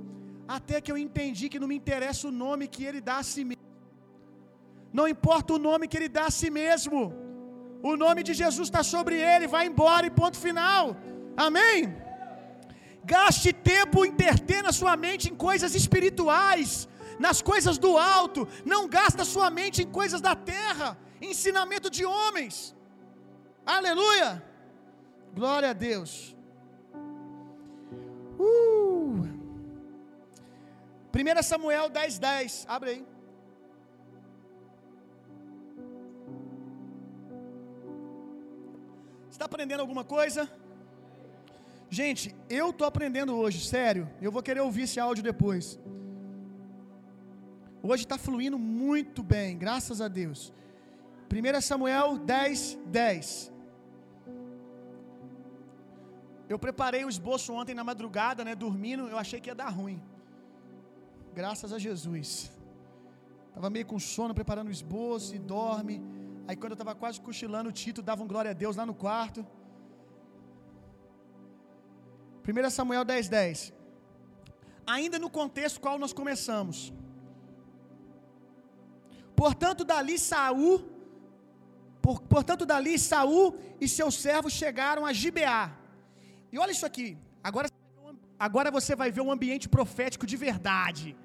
Até 0.48 0.80
que 0.82 0.92
eu 0.92 1.00
entendi 1.00 1.50
que 1.50 1.60
não 1.60 1.68
me 1.68 1.76
interessa 1.76 2.28
o 2.28 2.32
nome 2.32 2.68
que 2.68 2.84
ele 2.84 3.02
dá 3.02 3.18
a 3.18 3.24
si 3.24 3.44
mesmo. 3.44 3.69
Não 4.92 5.08
importa 5.08 5.54
o 5.54 5.60
nome 5.70 5.88
que 5.88 5.98
ele 5.98 6.10
dá 6.10 6.26
a 6.28 6.36
si 6.40 6.50
mesmo. 6.50 7.14
O 7.82 7.96
nome 7.96 8.22
de 8.28 8.34
Jesus 8.34 8.68
está 8.68 8.84
sobre 8.84 9.16
ele, 9.32 9.48
vai 9.48 9.66
embora 9.66 10.06
e 10.06 10.18
ponto 10.22 10.38
final. 10.38 10.96
Amém? 11.38 11.96
Gaste 13.04 13.52
tempo 13.54 14.06
intertendo 14.06 14.68
a 14.70 14.78
sua 14.82 14.96
mente 14.98 15.30
em 15.32 15.36
coisas 15.36 15.74
espirituais 15.82 16.72
nas 17.20 17.42
coisas 17.42 17.78
do 17.78 17.98
alto, 17.98 18.48
não 18.66 18.88
gasta 18.88 19.26
sua 19.26 19.50
mente 19.60 19.84
em 19.84 19.92
coisas 20.00 20.22
da 20.22 20.36
terra, 20.36 20.98
ensinamento 21.22 21.90
de 21.90 22.06
homens. 22.06 22.74
Aleluia! 23.66 24.44
Glória 25.34 25.70
a 25.72 25.74
Deus. 25.74 26.36
Uh. 28.40 29.28
1 31.14 31.44
Samuel 31.44 31.90
10, 31.90 32.18
10. 32.18 32.66
Abre 32.70 32.90
aí. 32.92 33.06
Está 39.40 39.46
aprendendo 39.46 39.80
alguma 39.80 40.04
coisa? 40.04 40.52
Gente, 41.90 42.36
eu 42.50 42.72
estou 42.72 42.86
aprendendo 42.86 43.34
hoje, 43.38 43.66
sério. 43.66 44.04
Eu 44.22 44.34
vou 44.34 44.44
querer 44.44 44.60
ouvir 44.60 44.82
esse 44.82 45.00
áudio 45.00 45.24
depois. 45.24 45.80
Hoje 47.82 48.04
está 48.04 48.18
fluindo 48.18 48.60
muito 48.60 49.24
bem, 49.24 49.58
graças 49.58 50.02
a 50.02 50.10
Deus. 50.10 50.54
1 51.32 51.62
Samuel 51.62 52.18
10, 52.18 52.80
10. 52.88 53.54
Eu 56.50 56.60
preparei 56.60 57.06
o 57.06 57.10
esboço 57.10 57.54
ontem 57.54 57.74
na 57.74 57.86
madrugada, 57.92 58.44
né, 58.44 58.54
dormindo, 58.54 59.08
eu 59.08 59.18
achei 59.18 59.40
que 59.40 59.50
ia 59.50 59.56
dar 59.56 59.70
ruim. 59.70 60.02
Graças 61.34 61.72
a 61.72 61.80
Jesus. 61.80 62.52
Estava 63.48 63.70
meio 63.70 63.86
com 63.86 64.00
sono, 64.00 64.34
preparando 64.34 64.68
o 64.68 64.78
esboço 64.80 65.34
e 65.34 65.40
dorme. 65.40 66.19
Aí 66.50 66.56
quando 66.56 66.74
eu 66.74 66.80
estava 66.80 66.94
quase 67.02 67.18
cochilando, 67.26 67.70
o 67.70 67.76
Tito 67.80 68.02
dava 68.02 68.24
um 68.24 68.30
glória 68.32 68.50
a 68.50 68.56
Deus 68.62 68.76
lá 68.80 68.84
no 68.84 68.94
quarto. 69.02 69.42
1 72.44 72.70
Samuel 72.78 73.04
10, 73.06 73.30
10. 73.30 73.72
Ainda 74.96 75.20
no 75.24 75.30
contexto 75.30 75.80
qual 75.84 76.00
nós 76.04 76.12
começamos. 76.12 76.92
Portanto, 79.36 79.84
dali 79.92 80.18
Saul, 80.18 80.74
por, 82.02 82.20
portanto, 82.36 82.66
dali 82.66 82.98
Saul 82.98 83.46
e 83.80 83.88
seus 83.88 84.16
servos 84.16 84.54
chegaram 84.62 85.06
a 85.06 85.14
Gibeá. 85.14 85.78
E 86.52 86.58
olha 86.58 86.72
isso 86.72 86.88
aqui. 86.92 87.16
Agora, 87.44 87.70
agora 88.48 88.72
você 88.72 88.96
vai 88.96 89.12
ver 89.12 89.22
um 89.22 89.32
ambiente 89.32 89.70
profético 89.70 90.26
de 90.26 90.36
verdade. 90.48 91.16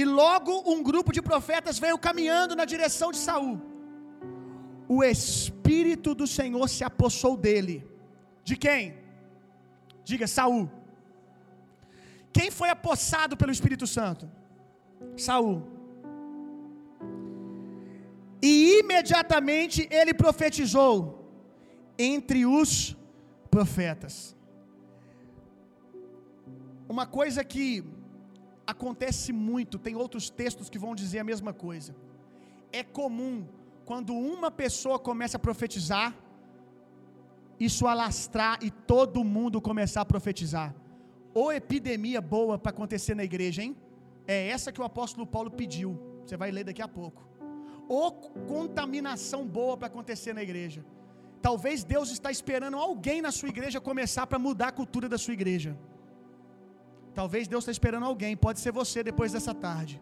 E 0.00 0.04
logo 0.04 0.52
um 0.72 0.82
grupo 0.88 1.10
de 1.16 1.22
profetas 1.28 1.78
veio 1.84 1.98
caminhando 2.06 2.54
na 2.60 2.66
direção 2.72 3.08
de 3.14 3.20
Saul. 3.26 3.54
O 4.96 4.98
espírito 5.02 6.10
do 6.20 6.26
Senhor 6.38 6.66
se 6.74 6.82
apossou 6.88 7.34
dele. 7.44 7.76
De 8.48 8.56
quem? 8.64 8.82
Diga, 10.08 10.26
Saul. 10.26 10.64
Quem 12.36 12.50
foi 12.58 12.68
apossado 12.68 13.38
pelo 13.40 13.54
Espírito 13.56 13.86
Santo? 13.86 14.30
Saul. 15.16 15.58
E 18.50 18.80
imediatamente 18.80 19.88
ele 19.90 20.12
profetizou 20.12 20.94
entre 21.98 22.44
os 22.44 22.70
profetas. 23.50 24.36
Uma 26.86 27.06
coisa 27.18 27.42
que 27.42 27.66
acontece 28.66 29.32
muito, 29.32 29.78
tem 29.78 29.94
outros 29.94 30.28
textos 30.28 30.68
que 30.68 30.78
vão 30.78 30.94
dizer 30.94 31.20
a 31.20 31.24
mesma 31.24 31.52
coisa. 31.52 31.94
É 32.72 32.82
comum 32.82 33.46
quando 33.84 34.12
uma 34.14 34.50
pessoa 34.50 34.98
começa 34.98 35.36
a 35.36 35.40
profetizar, 35.40 36.14
isso 37.58 37.86
alastrar 37.86 38.58
e 38.62 38.70
todo 38.70 39.24
mundo 39.24 39.60
começar 39.60 40.00
a 40.00 40.04
profetizar. 40.04 40.74
Ou 41.32 41.52
epidemia 41.52 42.20
boa 42.20 42.58
para 42.58 42.70
acontecer 42.70 43.14
na 43.14 43.24
igreja, 43.24 43.62
hein? 43.62 43.76
É 44.26 44.48
essa 44.48 44.72
que 44.72 44.80
o 44.80 44.84
apóstolo 44.84 45.26
Paulo 45.26 45.50
pediu. 45.50 45.98
Você 46.24 46.36
vai 46.36 46.50
ler 46.50 46.64
daqui 46.64 46.82
a 46.82 46.88
pouco. 46.88 47.24
Ou 47.88 48.10
contaminação 48.54 49.46
boa 49.46 49.76
para 49.76 49.86
acontecer 49.86 50.32
na 50.32 50.42
igreja. 50.42 50.84
Talvez 51.40 51.84
Deus 51.84 52.10
está 52.10 52.30
esperando 52.30 52.76
alguém 52.76 53.22
na 53.22 53.30
sua 53.30 53.48
igreja 53.48 53.80
começar 53.80 54.26
para 54.26 54.38
mudar 54.38 54.68
a 54.68 54.72
cultura 54.72 55.08
da 55.08 55.16
sua 55.16 55.34
igreja. 55.34 55.78
Talvez 57.20 57.48
Deus 57.52 57.62
está 57.62 57.72
esperando 57.76 58.06
alguém, 58.10 58.32
pode 58.46 58.58
ser 58.62 58.72
você 58.80 58.98
depois 59.10 59.32
dessa 59.34 59.54
tarde. 59.66 59.94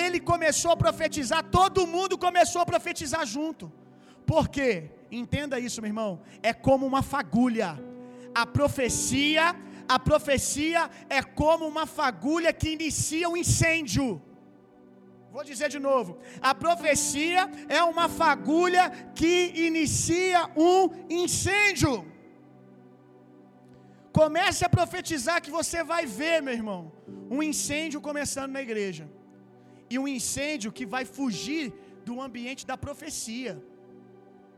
Ele 0.00 0.18
começou 0.32 0.70
a 0.70 0.76
profetizar, 0.84 1.42
todo 1.58 1.86
mundo 1.94 2.16
começou 2.26 2.60
a 2.62 2.66
profetizar 2.72 3.24
junto. 3.34 3.64
Por 4.30 4.44
quê? 4.56 4.70
Entenda 5.10 5.58
isso, 5.66 5.80
meu 5.82 5.88
irmão. 5.88 6.20
É 6.50 6.52
como 6.66 6.86
uma 6.86 7.02
fagulha. 7.02 7.70
A 8.42 8.44
profecia, 8.58 9.44
a 9.96 9.98
profecia 9.98 10.82
é 11.18 11.22
como 11.40 11.66
uma 11.66 11.86
fagulha 11.86 12.52
que 12.52 12.70
inicia 12.76 13.28
um 13.28 13.36
incêndio. 13.36 14.08
Vou 15.32 15.44
dizer 15.50 15.68
de 15.76 15.80
novo. 15.88 16.18
A 16.40 16.54
profecia 16.54 17.42
é 17.68 17.82
uma 17.82 18.08
fagulha 18.08 18.84
que 19.20 19.32
inicia 19.68 20.40
um 20.56 20.80
incêndio. 21.22 21.94
Comece 24.20 24.62
a 24.66 24.70
profetizar 24.78 25.36
que 25.44 25.52
você 25.58 25.78
vai 25.90 26.04
ver, 26.18 26.36
meu 26.46 26.54
irmão, 26.60 26.80
um 27.34 27.40
incêndio 27.50 28.00
começando 28.08 28.52
na 28.56 28.62
igreja. 28.66 29.04
E 29.92 29.96
um 30.02 30.08
incêndio 30.16 30.70
que 30.78 30.84
vai 30.94 31.04
fugir 31.16 31.64
do 32.06 32.14
ambiente 32.26 32.62
da 32.70 32.76
profecia. 32.86 33.52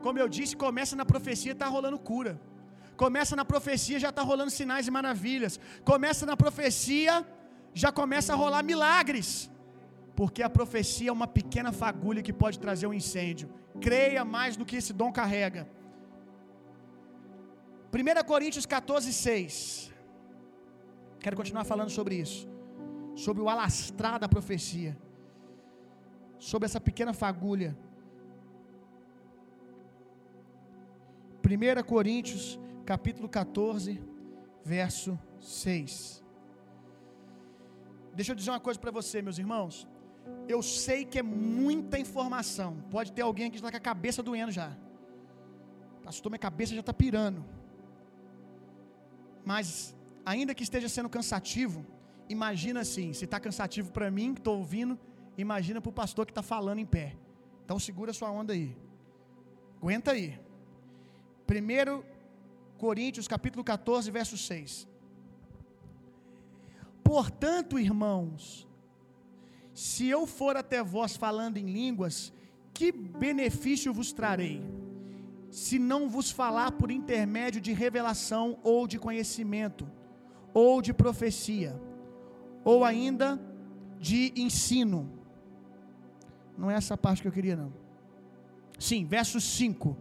Como 0.03 0.17
eu 0.23 0.27
disse, 0.37 0.55
começa 0.65 0.95
na 1.01 1.05
profecia, 1.11 1.51
está 1.51 1.67
rolando 1.75 1.99
cura. 2.11 2.33
Começa 3.03 3.35
na 3.35 3.45
profecia, 3.53 3.99
já 4.05 4.09
está 4.09 4.23
rolando 4.31 4.51
sinais 4.59 4.87
e 4.87 4.91
maravilhas. 4.99 5.59
Começa 5.91 6.25
na 6.31 6.35
profecia, 6.43 7.13
já 7.83 7.91
começa 7.91 8.33
a 8.33 8.39
rolar 8.43 8.63
milagres. 8.63 9.29
Porque 10.19 10.41
a 10.41 10.49
profecia 10.49 11.09
é 11.11 11.17
uma 11.19 11.27
pequena 11.27 11.71
fagulha 11.71 12.23
que 12.27 12.33
pode 12.33 12.57
trazer 12.65 12.87
um 12.87 12.95
incêndio. 13.01 13.47
Creia 13.87 14.25
mais 14.35 14.57
do 14.57 14.65
que 14.65 14.77
esse 14.81 14.93
dom 15.01 15.11
carrega. 15.11 15.63
1 17.93 18.23
Coríntios 18.25 18.65
14, 18.65 19.11
6. 19.11 19.91
Quero 21.19 21.35
continuar 21.35 21.65
falando 21.65 21.89
sobre 21.89 22.15
isso. 22.15 22.47
Sobre 23.15 23.41
o 23.43 23.49
alastrar 23.49 24.17
da 24.19 24.29
profecia. 24.29 24.97
Sobre 26.39 26.65
essa 26.65 26.79
pequena 26.79 27.13
fagulha. 27.13 27.77
1 31.43 31.83
Coríntios, 31.83 32.57
capítulo 32.85 33.27
14, 33.27 34.01
verso 34.63 35.19
6. 35.41 36.23
Deixa 38.13 38.31
eu 38.31 38.35
dizer 38.35 38.51
uma 38.51 38.59
coisa 38.59 38.79
para 38.79 38.91
você, 38.91 39.21
meus 39.21 39.37
irmãos. 39.37 39.85
Eu 40.47 40.61
sei 40.61 41.03
que 41.03 41.19
é 41.19 41.23
muita 41.23 41.99
informação. 41.99 42.77
Pode 42.89 43.11
ter 43.11 43.21
alguém 43.21 43.47
aqui 43.47 43.53
que 43.53 43.57
está 43.57 43.69
com 43.69 43.77
a 43.77 43.79
cabeça 43.79 44.23
doendo 44.23 44.51
já. 44.51 44.75
Pastor, 46.03 46.31
minha 46.31 46.39
cabeça 46.39 46.73
já 46.73 46.79
está 46.79 46.93
pirando. 46.93 47.43
Mas, 49.45 49.95
ainda 50.25 50.53
que 50.53 50.63
esteja 50.63 50.87
sendo 50.89 51.09
cansativo, 51.09 51.85
imagina 52.29 52.81
assim: 52.81 53.13
se 53.13 53.25
está 53.25 53.39
cansativo 53.39 53.91
para 53.91 54.11
mim, 54.11 54.33
que 54.33 54.39
estou 54.39 54.57
ouvindo, 54.57 54.99
imagina 55.37 55.81
para 55.81 55.89
o 55.89 55.93
pastor 55.93 56.25
que 56.25 56.31
está 56.31 56.43
falando 56.43 56.79
em 56.79 56.85
pé. 56.85 57.15
Então, 57.65 57.79
segura 57.79 58.13
sua 58.13 58.31
onda 58.31 58.53
aí. 58.53 58.75
Aguenta 59.77 60.11
aí. 60.11 60.39
1 61.49 62.03
Coríntios, 62.77 63.27
capítulo 63.27 63.63
14, 63.63 64.09
verso 64.09 64.37
6. 64.37 64.87
Portanto, 67.03 67.77
irmãos, 67.77 68.67
se 69.73 70.07
eu 70.07 70.25
for 70.25 70.55
até 70.55 70.81
vós 70.83 71.15
falando 71.15 71.57
em 71.57 71.65
línguas, 71.65 72.33
que 72.73 72.91
benefício 72.91 73.93
vos 73.93 74.11
trarei? 74.11 74.63
Se 75.51 75.77
não 75.77 76.09
vos 76.09 76.31
falar 76.31 76.71
por 76.71 76.89
intermédio 76.89 77.61
de 77.61 77.73
revelação 77.73 78.57
ou 78.63 78.87
de 78.87 78.97
conhecimento, 78.97 79.87
ou 80.53 80.81
de 80.81 80.93
profecia, 80.93 81.79
ou 82.63 82.83
ainda 82.83 83.39
de 83.99 84.33
ensino. 84.35 85.11
Não 86.57 86.71
é 86.71 86.75
essa 86.75 86.97
parte 86.97 87.21
que 87.21 87.27
eu 87.27 87.31
queria, 87.31 87.55
não. 87.55 87.71
Sim, 88.79 89.05
verso 89.05 89.39
5. 89.39 89.95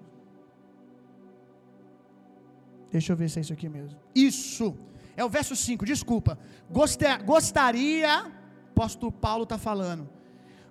Deixa 2.91 3.13
eu 3.13 3.17
ver 3.17 3.29
se 3.29 3.39
é 3.39 3.43
isso 3.43 3.53
aqui 3.53 3.69
mesmo. 3.69 3.99
Isso! 4.15 4.77
É 5.17 5.25
o 5.25 5.29
verso 5.29 5.55
5, 5.55 5.85
desculpa. 5.85 6.39
Gostaria 6.71 8.41
apóstolo 8.81 9.13
Paulo 9.13 9.43
está 9.43 9.59
falando. 9.59 10.09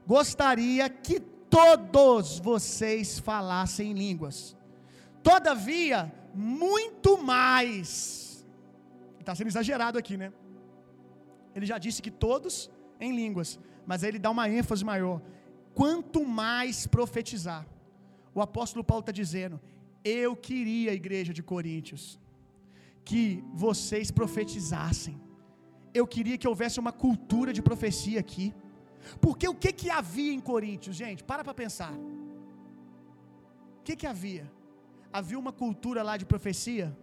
Gostaria 0.07 0.89
que 0.89 1.19
todos 1.19 2.39
vocês 2.39 3.19
falassem 3.19 3.93
línguas. 3.93 4.57
Todavia, 5.23 6.11
muito 6.33 7.21
mais. 7.21 8.45
Está 9.19 9.35
sendo 9.35 9.47
exagerado 9.47 9.97
aqui, 9.97 10.17
né? 10.17 10.31
Ele 11.55 11.65
já 11.65 11.77
disse 11.77 12.01
que 12.01 12.11
todos 12.11 12.69
em 12.99 13.15
línguas, 13.15 13.59
mas 13.85 14.03
aí 14.03 14.09
ele 14.11 14.19
dá 14.19 14.29
uma 14.29 14.49
ênfase 14.49 14.83
maior. 14.83 15.21
Quanto 15.73 16.25
mais 16.25 16.87
profetizar. 16.87 17.65
O 18.33 18.41
apóstolo 18.41 18.83
Paulo 18.83 19.01
está 19.01 19.11
dizendo: 19.11 19.59
Eu 20.03 20.35
queria, 20.35 20.93
igreja 20.93 21.33
de 21.33 21.43
Coríntios, 21.43 22.19
que 23.03 23.43
vocês 23.53 24.11
profetizassem 24.11 25.19
eu 25.93 26.05
queria 26.05 26.37
que 26.37 26.47
houvesse 26.47 26.79
uma 26.79 26.91
cultura 26.91 27.51
de 27.51 27.61
profecia 27.61 28.19
aqui. 28.19 28.53
Porque 29.21 29.47
o 29.47 29.55
que 29.55 29.71
que 29.71 29.89
havia 29.89 30.33
em 30.33 30.39
Coríntios, 30.39 30.95
gente? 30.95 31.23
Para 31.23 31.43
para 31.43 31.53
pensar. 31.53 31.93
O 31.93 33.83
que 33.83 33.95
que 33.95 34.07
havia? 34.07 34.51
Havia 35.11 35.39
uma 35.39 35.51
cultura 35.51 36.01
lá 36.03 36.15
de 36.17 36.25
profecia? 36.25 36.95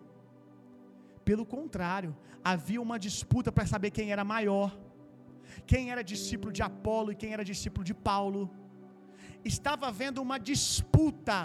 Pelo 1.24 1.44
contrário, 1.44 2.16
havia 2.52 2.80
uma 2.80 2.98
disputa 3.06 3.50
para 3.50 3.66
saber 3.66 3.90
quem 3.90 4.12
era 4.12 4.24
maior, 4.24 4.70
quem 5.66 5.90
era 5.90 6.02
discípulo 6.04 6.52
de 6.52 6.62
Apolo 6.62 7.10
e 7.12 7.16
quem 7.16 7.32
era 7.32 7.44
discípulo 7.44 7.84
de 7.84 7.94
Paulo. 7.94 8.50
Estava 9.44 9.88
havendo 9.88 10.22
uma 10.22 10.38
disputa 10.38 11.38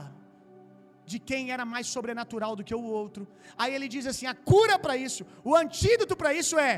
de 1.12 1.18
quem 1.20 1.52
era 1.52 1.66
mais 1.66 1.88
sobrenatural 1.88 2.56
do 2.56 2.64
que 2.64 2.76
o 2.76 2.84
outro. 2.84 3.28
Aí 3.58 3.74
ele 3.74 3.88
diz 3.88 4.06
assim: 4.06 4.28
a 4.28 4.36
cura 4.36 4.78
para 4.78 4.96
isso, 4.96 5.26
o 5.44 5.56
antídoto 5.56 6.16
para 6.16 6.34
isso 6.34 6.58
é 6.60 6.74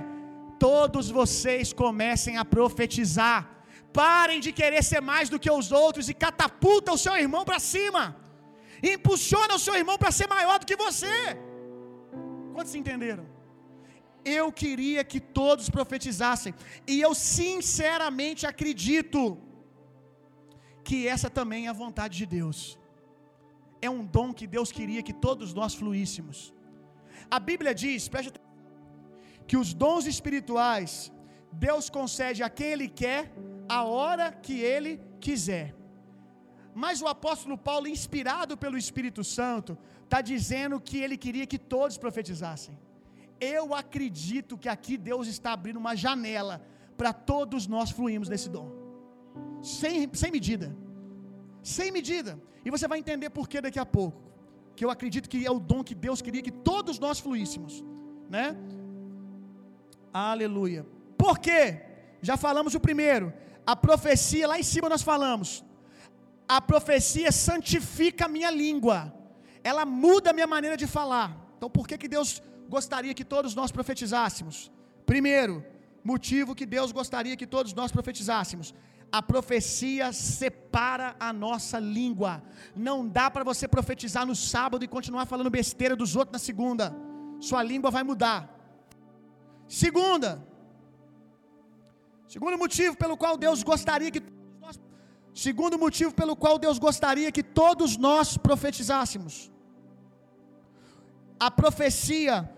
todos 0.68 1.10
vocês 1.10 1.74
comecem 1.74 2.38
a 2.38 2.46
profetizar. 2.46 3.40
Parem 3.92 4.40
de 4.40 4.52
querer 4.60 4.82
ser 4.82 5.02
mais 5.02 5.28
do 5.30 5.40
que 5.44 5.52
os 5.52 5.72
outros 5.72 6.08
e 6.10 6.14
catapulta 6.14 6.94
o 6.94 6.98
seu 6.98 7.16
irmão 7.16 7.44
para 7.50 7.60
cima. 7.60 8.04
Impulsiona 8.92 9.56
o 9.56 9.64
seu 9.66 9.76
irmão 9.82 9.98
para 9.98 10.12
ser 10.12 10.28
maior 10.28 10.58
do 10.60 10.66
que 10.66 10.76
você. 10.76 11.16
Quantos 12.54 12.76
entenderam? 12.76 13.26
Eu 14.40 14.52
queria 14.52 15.04
que 15.04 15.20
todos 15.20 15.70
profetizassem, 15.70 16.54
e 16.88 17.00
eu 17.02 17.14
sinceramente 17.14 18.46
acredito 18.46 19.38
que 20.84 21.08
essa 21.08 21.30
também 21.30 21.66
é 21.66 21.70
a 21.70 21.80
vontade 21.86 22.18
de 22.18 22.26
Deus. 22.26 22.60
É 23.82 23.90
um 23.90 24.04
dom 24.06 24.30
que 24.34 24.48
Deus 24.48 24.72
queria 24.72 25.02
que 25.08 25.16
todos 25.28 25.54
nós 25.54 25.74
fluíssemos. 25.74 26.54
A 27.30 27.40
Bíblia 27.40 27.74
diz, 27.74 28.08
preste 28.08 28.30
atenção 28.30 28.44
que 29.46 29.58
os 29.58 29.74
dons 29.74 30.06
espirituais 30.06 31.12
Deus 31.52 31.90
concede 31.90 32.42
a 32.44 32.50
quem 32.50 32.68
Ele 32.68 32.88
quer, 32.88 33.32
a 33.70 33.84
hora 33.84 34.32
que 34.32 34.60
Ele 34.60 35.00
quiser. 35.20 35.76
Mas 36.74 37.02
o 37.02 37.08
apóstolo 37.08 37.58
Paulo, 37.58 37.88
inspirado 37.88 38.58
pelo 38.58 38.78
Espírito 38.78 39.24
Santo, 39.24 39.78
está 40.04 40.22
dizendo 40.22 40.80
que 40.80 40.98
ele 40.98 41.18
queria 41.18 41.46
que 41.46 41.58
todos 41.58 41.98
profetizassem. 41.98 42.78
Eu 43.40 43.74
acredito 43.74 44.58
que 44.58 44.70
aqui 44.70 44.98
Deus 44.98 45.28
está 45.28 45.54
abrindo 45.54 45.78
uma 45.78 45.96
janela 45.96 46.66
para 46.98 47.12
todos 47.14 47.68
nós 47.68 47.92
fluirmos 47.92 48.30
nesse 48.30 48.50
dom, 48.50 48.72
sem, 49.62 50.10
sem 50.14 50.32
medida. 50.32 50.76
Sem 51.62 51.92
medida. 51.92 52.40
E 52.66 52.70
você 52.70 52.88
vai 52.88 53.00
entender 53.00 53.30
por 53.30 53.48
que 53.48 53.62
daqui 53.62 53.80
a 53.80 53.86
pouco. 53.86 54.22
Que 54.76 54.84
eu 54.84 54.90
acredito 54.90 55.30
que 55.30 55.46
é 55.46 55.52
o 55.52 55.60
dom 55.60 55.84
que 55.84 55.96
Deus 55.96 56.22
queria 56.22 56.42
que 56.42 56.52
todos 56.52 57.00
nós 57.00 57.20
fluíssemos, 57.20 57.84
né? 58.30 58.56
Aleluia. 60.12 60.86
Por 61.18 61.40
quê? 61.40 61.82
Já 62.22 62.36
falamos 62.38 62.76
o 62.76 62.80
primeiro. 62.80 63.34
A 63.66 63.76
profecia, 63.76 64.48
lá 64.48 64.60
em 64.60 64.64
cima 64.64 64.90
nós 64.90 65.02
falamos. 65.02 65.64
A 66.56 66.62
profecia 66.62 67.32
santifica 67.32 68.26
a 68.26 68.34
minha 68.36 68.52
língua. 68.52 68.98
Ela 69.64 69.84
muda 69.86 70.30
a 70.30 70.34
minha 70.38 70.50
maneira 70.56 70.78
de 70.82 70.86
falar. 70.86 71.30
Então 71.58 71.70
por 71.76 71.88
que 71.88 71.98
que 71.98 72.08
Deus 72.16 72.30
gostaria 72.76 73.14
que 73.20 73.26
todos 73.26 73.56
nós 73.60 73.72
profetizássemos? 73.78 74.72
Primeiro, 75.12 75.66
motivo 76.04 76.54
que 76.60 76.68
Deus 76.76 76.92
gostaria 76.92 77.36
que 77.36 77.48
todos 77.48 77.74
nós 77.74 77.92
profetizássemos. 77.92 78.68
A 79.12 79.22
profecia 79.32 80.14
separa 80.14 81.16
a 81.20 81.34
nossa 81.34 81.80
língua. 81.80 82.44
Não 82.76 83.08
dá 83.08 83.32
para 83.32 83.44
você 83.44 83.68
profetizar 83.68 84.24
no 84.32 84.36
sábado 84.36 84.86
e 84.86 84.94
continuar 84.96 85.26
falando 85.26 85.50
besteira 85.50 85.96
dos 85.96 86.16
outros 86.16 86.34
na 86.34 86.46
segunda. 86.50 86.96
Sua 87.40 87.64
língua 87.64 87.90
vai 87.90 88.04
mudar. 88.04 88.40
Segunda, 89.68 90.30
segundo 92.28 92.60
motivo 92.60 92.96
pelo 92.96 93.18
qual 93.18 93.38
Deus 93.38 93.64
gostaria 93.64 94.12
que 94.12 94.22
segundo 95.34 95.78
motivo 95.78 96.14
pelo 96.14 96.36
qual 96.36 96.60
Deus 96.60 96.78
gostaria 96.78 97.32
que 97.32 97.44
todos 97.44 97.98
nós 97.98 98.38
profetizássemos. 98.38 99.52
A 101.40 101.50
profecia 101.50 102.50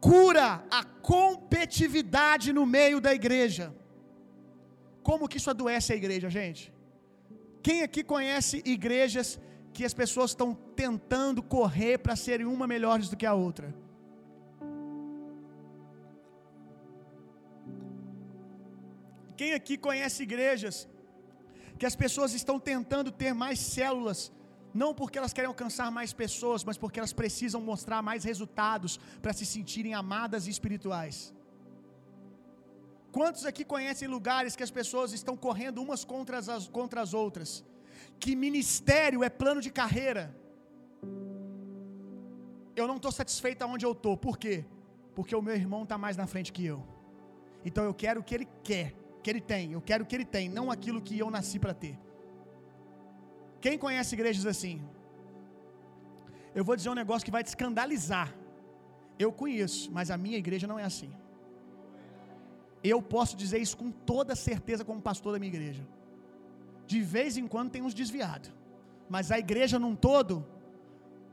cura 0.00 0.64
a 0.70 0.84
competitividade 0.84 2.52
no 2.52 2.66
meio 2.66 3.00
da 3.00 3.14
igreja. 3.14 3.74
Como 5.02 5.28
que 5.28 5.36
isso 5.36 5.50
adoece 5.50 5.92
a 5.92 5.96
igreja, 5.96 6.30
gente? 6.30 6.72
Quem 7.62 7.82
aqui 7.82 8.02
conhece 8.02 8.62
igrejas 8.64 9.38
que 9.72 9.84
as 9.84 9.94
pessoas 9.94 10.30
estão 10.30 10.54
tentando 10.54 11.42
correr 11.42 11.98
para 11.98 12.16
serem 12.16 12.46
uma 12.46 12.66
melhores 12.66 13.08
do 13.08 13.16
que 13.16 13.26
a 13.26 13.34
outra? 13.34 13.74
Quem 19.36 19.52
aqui 19.52 19.76
conhece 19.76 20.22
igrejas 20.22 20.88
que 21.84 21.88
as 21.88 21.94
pessoas 21.94 22.32
estão 22.32 22.58
tentando 22.58 23.10
ter 23.12 23.34
mais 23.34 23.58
células, 23.58 24.32
não 24.72 24.94
porque 24.94 25.18
elas 25.18 25.34
querem 25.34 25.48
alcançar 25.48 25.90
mais 25.90 26.14
pessoas, 26.14 26.64
mas 26.64 26.78
porque 26.78 26.98
elas 26.98 27.12
precisam 27.12 27.60
mostrar 27.60 28.00
mais 28.00 28.24
resultados 28.24 28.98
para 29.20 29.34
se 29.34 29.44
sentirem 29.44 29.92
amadas 29.92 30.46
e 30.46 30.50
espirituais? 30.50 31.34
Quantos 33.12 33.44
aqui 33.44 33.66
conhecem 33.66 34.08
lugares 34.08 34.56
que 34.56 34.62
as 34.62 34.70
pessoas 34.70 35.12
estão 35.12 35.36
correndo 35.36 35.82
umas 35.82 36.06
contra 36.06 36.38
as, 36.38 36.68
contra 36.68 37.02
as 37.02 37.12
outras? 37.12 37.62
Que 38.18 38.34
ministério 38.34 39.22
é 39.22 39.28
plano 39.28 39.60
de 39.60 39.70
carreira? 39.70 40.34
Eu 42.74 42.86
não 42.88 42.96
estou 42.96 43.12
satisfeito 43.12 43.60
aonde 43.60 43.84
eu 43.84 43.92
estou, 43.92 44.16
por 44.16 44.38
quê? 44.38 44.64
Porque 45.14 45.36
o 45.36 45.42
meu 45.42 45.54
irmão 45.54 45.82
está 45.82 45.98
mais 45.98 46.16
na 46.16 46.26
frente 46.26 46.50
que 46.50 46.64
eu. 46.64 46.82
Então 47.62 47.84
eu 47.84 47.92
quero 47.92 48.20
o 48.22 48.24
que 48.24 48.34
ele 48.34 48.48
quer 48.62 49.03
que 49.24 49.30
ele 49.32 49.40
tem, 49.40 49.72
eu 49.72 49.80
quero 49.88 50.04
o 50.04 50.06
que 50.06 50.14
ele 50.18 50.28
tem, 50.36 50.48
não 50.58 50.70
aquilo 50.70 51.00
que 51.06 51.18
eu 51.18 51.30
nasci 51.36 51.58
para 51.58 51.74
ter. 51.82 51.98
Quem 53.64 53.78
conhece 53.84 54.14
igrejas 54.14 54.44
assim? 54.44 54.82
Eu 56.54 56.62
vou 56.68 56.76
dizer 56.76 56.90
um 56.90 57.00
negócio 57.02 57.24
que 57.24 57.30
vai 57.36 57.42
te 57.42 57.46
escandalizar. 57.46 58.28
Eu 59.18 59.32
conheço, 59.32 59.90
mas 59.90 60.10
a 60.10 60.18
minha 60.24 60.36
igreja 60.36 60.66
não 60.66 60.78
é 60.78 60.84
assim. 60.84 61.10
Eu 62.92 63.00
posso 63.00 63.34
dizer 63.34 63.58
isso 63.58 63.78
com 63.78 63.90
toda 63.90 64.36
certeza 64.36 64.84
como 64.84 65.00
pastor 65.00 65.32
da 65.32 65.38
minha 65.38 65.52
igreja. 65.54 65.84
De 66.86 67.00
vez 67.00 67.38
em 67.38 67.46
quando 67.46 67.70
tem 67.70 67.80
uns 67.80 67.94
desviados, 67.94 68.52
mas 69.08 69.32
a 69.32 69.38
igreja 69.38 69.78
num 69.78 69.96
todo, 69.96 70.46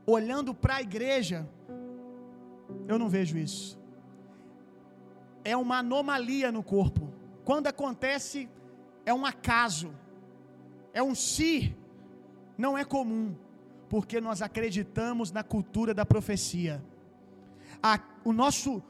olhando 0.06 0.54
para 0.54 0.76
a 0.76 0.82
igreja, 0.82 1.46
eu 2.88 2.98
não 2.98 3.10
vejo 3.10 3.36
isso. 3.36 3.78
É 5.44 5.54
uma 5.54 5.78
anomalia 5.78 6.50
no 6.50 6.62
corpo. 6.62 7.11
Quando 7.44 7.66
acontece, 7.66 8.48
é 9.04 9.12
um 9.12 9.26
acaso, 9.26 9.92
é 10.92 11.02
um 11.02 11.14
si, 11.14 11.76
não 12.56 12.78
é 12.78 12.84
comum, 12.84 13.34
porque 13.88 14.20
nós 14.20 14.40
acreditamos 14.40 15.32
na 15.32 15.42
cultura 15.42 15.92
da 15.92 16.06
profecia. 16.06 16.82
A, 17.82 17.98
o 18.24 18.32
nosso, 18.32 18.82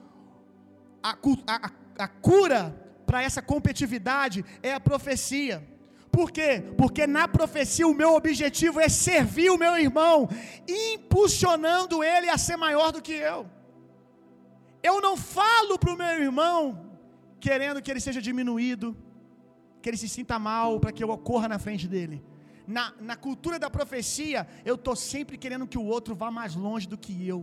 a, 1.03 1.17
a, 1.47 1.71
a 1.99 2.09
cura 2.09 2.75
para 3.07 3.23
essa 3.23 3.41
competitividade 3.41 4.45
é 4.63 4.75
a 4.75 4.81
profecia. 4.81 5.67
Por 6.11 6.31
quê? 6.31 6.63
Porque 6.77 7.07
na 7.07 7.27
profecia 7.27 7.89
o 7.89 7.95
meu 7.95 8.15
objetivo 8.15 8.79
é 8.79 8.89
servir 8.89 9.51
o 9.51 9.57
meu 9.57 9.79
irmão, 9.79 10.29
impulsionando 10.69 12.05
ele 12.05 12.29
a 12.29 12.37
ser 12.37 12.59
maior 12.59 12.93
do 12.93 13.01
que 13.01 13.15
eu. 13.15 13.49
Eu 14.83 15.01
não 15.01 15.17
falo 15.17 15.79
para 15.79 15.95
o 15.95 15.97
meu 15.97 16.23
irmão 16.23 16.92
querendo 17.45 17.83
que 17.83 17.91
ele 17.91 18.03
seja 18.07 18.23
diminuído, 18.29 18.97
que 19.83 19.89
ele 19.91 19.97
se 20.03 20.09
sinta 20.17 20.39
mal, 20.39 20.79
para 20.79 20.93
que 20.93 21.03
eu 21.03 21.11
ocorra 21.11 21.49
na 21.49 21.59
frente 21.59 21.89
dele. 21.95 22.23
Na, 22.75 22.85
na 23.01 23.17
cultura 23.17 23.59
da 23.59 23.69
profecia, 23.69 24.47
eu 24.65 24.77
estou 24.77 24.95
sempre 24.95 25.37
querendo 25.37 25.67
que 25.67 25.77
o 25.77 25.85
outro 25.85 26.15
vá 26.15 26.31
mais 26.31 26.55
longe 26.55 26.87
do 26.93 26.97
que 26.97 27.13
eu. 27.27 27.41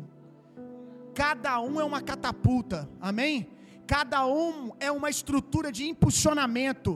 Cada 1.14 1.60
um 1.60 1.82
é 1.82 1.84
uma 1.84 2.02
catapulta, 2.02 2.90
amém? 3.02 3.50
Cada 3.86 4.26
um 4.26 4.72
é 4.80 4.90
uma 4.90 5.10
estrutura 5.10 5.70
de 5.70 5.84
impulsionamento. 5.94 6.92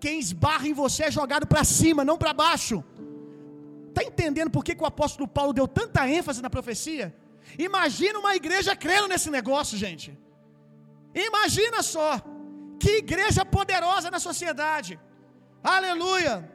Quem 0.00 0.18
esbarra 0.18 0.66
em 0.66 0.72
você 0.72 1.04
é 1.04 1.10
jogado 1.10 1.46
para 1.46 1.62
cima, 1.62 2.06
não 2.10 2.16
para 2.16 2.32
baixo. 2.32 2.82
Está 3.90 4.02
entendendo 4.02 4.50
por 4.50 4.64
que, 4.64 4.74
que 4.74 4.82
o 4.82 4.86
apóstolo 4.86 5.28
Paulo 5.28 5.52
deu 5.52 5.68
tanta 5.68 6.08
ênfase 6.08 6.40
na 6.40 6.48
profecia? 6.48 7.14
Imagina 7.58 8.18
uma 8.18 8.34
igreja 8.34 8.74
crendo 8.74 9.08
nesse 9.08 9.30
negócio, 9.30 9.76
gente. 9.76 10.18
Imagina 11.14 11.82
só, 11.82 12.20
que 12.78 12.98
igreja 12.98 13.44
poderosa 13.44 14.10
na 14.10 14.20
sociedade. 14.20 14.98
Aleluia. 15.62 16.50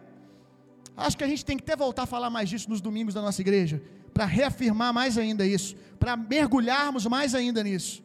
Acho 0.96 1.18
que 1.18 1.24
a 1.24 1.28
gente 1.28 1.44
tem 1.44 1.58
que 1.58 1.64
até 1.64 1.76
voltar 1.76 2.04
a 2.04 2.08
falar 2.08 2.30
mais 2.30 2.50
disso 2.50 2.70
nos 2.70 2.82
domingos 2.82 3.14
da 3.14 3.22
nossa 3.22 3.42
igreja, 3.42 3.82
para 4.14 4.26
reafirmar 4.26 4.94
mais 4.94 5.18
ainda 5.18 5.46
isso, 5.46 5.76
para 6.00 6.16
mergulharmos 6.16 7.06
mais 7.06 7.36
ainda 7.36 7.62
nisso. 7.62 8.04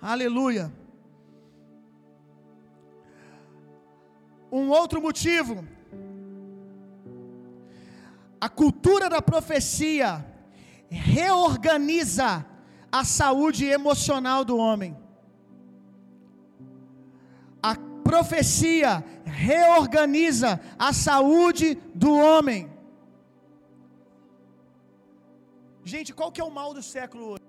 Aleluia. 0.00 0.72
Um 4.50 4.68
outro 4.68 5.00
motivo, 5.00 5.66
a 8.40 8.48
cultura 8.48 9.08
da 9.08 9.20
profecia 9.20 10.24
reorganiza 10.88 12.44
a 12.90 13.04
saúde 13.04 13.64
emocional 13.64 14.44
do 14.44 14.56
homem. 14.56 15.01
Profecia 18.12 18.90
reorganiza 19.24 20.50
a 20.88 20.90
saúde 21.06 21.68
do 22.02 22.10
homem. 22.24 22.60
Gente, 25.92 26.10
qual 26.18 26.30
que 26.34 26.42
é 26.42 26.46
o 26.48 26.56
mal 26.58 26.70
do 26.78 26.82
século 26.94 27.22
hoje? 27.30 27.46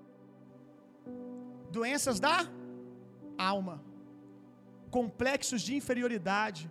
Doenças 1.78 2.18
da 2.26 2.36
alma, 3.50 3.76
complexos 4.96 5.60
de 5.66 5.74
inferioridade. 5.80 6.62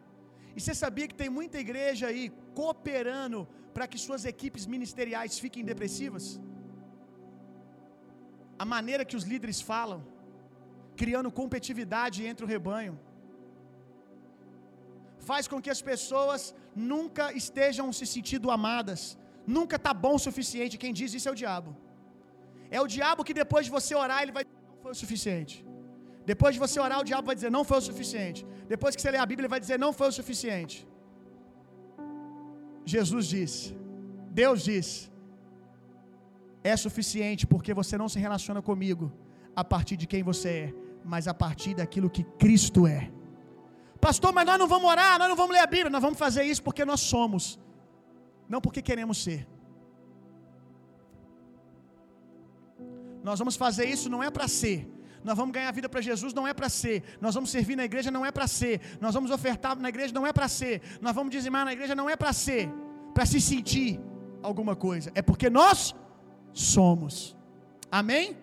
E 0.55 0.59
você 0.61 0.73
sabia 0.83 1.07
que 1.09 1.21
tem 1.21 1.29
muita 1.39 1.63
igreja 1.65 2.07
aí 2.11 2.25
cooperando 2.59 3.39
para 3.75 3.87
que 3.91 4.03
suas 4.07 4.25
equipes 4.33 4.65
ministeriais 4.73 5.39
fiquem 5.45 5.63
depressivas? 5.71 6.25
A 8.63 8.65
maneira 8.75 9.05
que 9.09 9.17
os 9.19 9.25
líderes 9.31 9.61
falam, 9.71 10.01
criando 11.01 11.37
competitividade 11.41 12.25
entre 12.31 12.45
o 12.45 12.53
rebanho 12.57 12.95
faz 15.29 15.43
com 15.51 15.59
que 15.65 15.71
as 15.75 15.81
pessoas 15.91 16.41
nunca 16.91 17.25
estejam 17.41 17.87
se 17.97 18.05
sentindo 18.13 18.49
amadas, 18.57 19.01
nunca 19.57 19.77
tá 19.85 19.93
bom 20.05 20.15
o 20.19 20.23
suficiente. 20.27 20.81
Quem 20.83 20.93
diz 20.99 21.13
isso 21.17 21.29
é 21.29 21.33
o 21.35 21.39
diabo. 21.43 21.71
É 22.77 22.81
o 22.85 22.87
diabo 22.95 23.25
que 23.27 23.35
depois 23.41 23.63
de 23.67 23.71
você 23.77 23.93
orar, 24.03 24.19
ele 24.23 24.35
vai 24.37 24.43
não 24.69 24.79
foi 24.85 24.91
o 24.95 25.01
suficiente. 25.03 25.55
Depois 26.31 26.51
de 26.55 26.59
você 26.65 26.77
orar, 26.85 26.99
o 27.03 27.07
diabo 27.09 27.25
vai 27.29 27.35
dizer, 27.39 27.51
não 27.57 27.63
foi 27.69 27.77
o 27.81 27.85
suficiente. 27.89 28.41
Depois 28.73 28.95
que 28.95 29.01
você 29.01 29.11
ler 29.15 29.21
a 29.23 29.29
Bíblia, 29.31 29.45
ele 29.45 29.55
vai 29.55 29.63
dizer, 29.65 29.77
não 29.85 29.91
foi 29.99 30.07
o 30.11 30.15
suficiente. 30.19 30.75
Jesus 32.93 33.25
disse, 33.35 33.63
Deus 34.41 34.63
disse, 34.69 35.11
é 36.71 36.75
suficiente 36.85 37.43
porque 37.53 37.73
você 37.81 37.97
não 38.01 38.09
se 38.13 38.19
relaciona 38.25 38.61
comigo 38.69 39.05
a 39.61 39.63
partir 39.73 39.97
de 40.01 40.07
quem 40.11 40.23
você 40.31 40.49
é, 40.49 40.73
mas 41.13 41.27
a 41.27 41.33
partir 41.33 41.73
daquilo 41.75 42.09
que 42.09 42.23
Cristo 42.43 42.87
é. 42.87 43.11
Pastor, 44.03 44.33
mas 44.33 44.45
nós 44.45 44.59
não 44.59 44.67
vamos 44.67 44.89
orar, 44.93 45.17
nós 45.17 45.29
não 45.29 45.35
vamos 45.41 45.53
ler 45.55 45.61
a 45.61 45.65
Bíblia, 45.65 45.89
nós 45.89 46.01
vamos 46.01 46.19
fazer 46.19 46.43
isso 46.43 46.61
porque 46.61 46.83
nós 46.83 46.99
somos, 46.99 47.57
não 48.49 48.59
porque 48.59 48.81
queremos 48.81 49.17
ser. 49.25 49.47
Nós 53.23 53.39
vamos 53.39 53.55
fazer 53.55 53.85
isso 53.85 54.09
não 54.09 54.21
é 54.21 54.29
para 54.29 54.45
ser. 54.49 54.79
Nós 55.23 55.37
vamos 55.37 55.53
ganhar 55.53 55.71
vida 55.71 55.87
para 55.87 56.01
Jesus 56.01 56.33
não 56.33 56.45
é 56.45 56.53
para 56.53 56.67
ser. 56.67 57.01
Nós 57.21 57.33
vamos 57.33 57.49
servir 57.49 57.77
na 57.77 57.85
igreja 57.85 58.11
não 58.11 58.25
é 58.25 58.31
para 58.37 58.45
ser. 58.45 58.81
Nós 58.99 59.13
vamos 59.13 59.31
ofertar 59.31 59.79
na 59.79 59.87
igreja 59.87 60.13
não 60.13 60.27
é 60.27 60.33
para 60.33 60.49
ser. 60.49 60.81
Nós 60.99 61.15
vamos 61.15 61.31
dizimar 61.31 61.63
na 61.63 61.71
igreja 61.71 61.95
não 61.95 62.09
é 62.09 62.17
para 62.17 62.33
ser, 62.33 62.69
para 63.13 63.25
se 63.25 63.39
sentir 63.39 64.01
alguma 64.41 64.75
coisa. 64.75 65.13
É 65.15 65.21
porque 65.21 65.49
nós 65.49 65.95
somos. 66.51 67.37
Amém? 67.89 68.35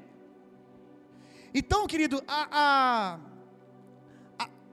Então, 1.52 1.86
querido, 1.86 2.22
a, 2.26 2.48
a 2.50 3.29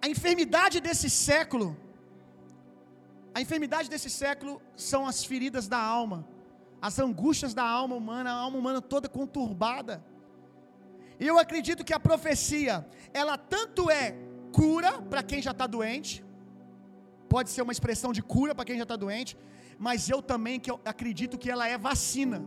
a 0.08 0.10
enfermidade 0.15 0.80
desse 0.88 1.10
século, 1.10 1.67
A 3.38 3.41
enfermidade 3.46 3.88
desse 3.93 4.10
século 4.10 4.54
são 4.76 5.02
as 5.10 5.17
feridas 5.24 5.65
da 5.74 5.80
alma, 5.98 6.20
as 6.88 6.96
angústias 6.98 7.54
da 7.54 7.65
alma 7.80 7.96
humana, 8.02 8.30
a 8.32 8.38
alma 8.46 8.58
humana 8.62 8.82
toda 8.93 9.08
conturbada. 9.17 9.96
E 11.20 11.28
eu 11.32 11.38
acredito 11.43 11.86
que 11.88 11.93
a 11.98 12.00
profecia, 12.00 12.76
ela 13.13 13.36
tanto 13.38 13.91
é 13.91 14.06
cura 14.60 14.91
para 15.12 15.22
quem 15.22 15.39
já 15.48 15.52
está 15.52 15.67
doente, 15.67 16.26
pode 17.34 17.52
ser 17.52 17.62
uma 17.62 17.76
expressão 17.78 18.12
de 18.17 18.24
cura 18.24 18.56
para 18.56 18.65
quem 18.65 18.78
já 18.82 18.88
está 18.88 18.96
doente, 18.96 19.38
mas 19.78 20.10
eu 20.10 20.20
também 20.32 20.60
que 20.60 20.72
eu 20.72 20.80
acredito 20.93 21.38
que 21.38 21.52
ela 21.52 21.67
é 21.67 21.78
vacina. 21.78 22.39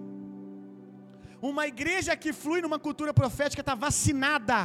Uma 1.41 1.69
igreja 1.69 2.17
que 2.17 2.33
flui 2.33 2.61
numa 2.61 2.81
cultura 2.81 3.15
profética 3.15 3.63
está 3.63 3.77
vacinada 3.77 4.59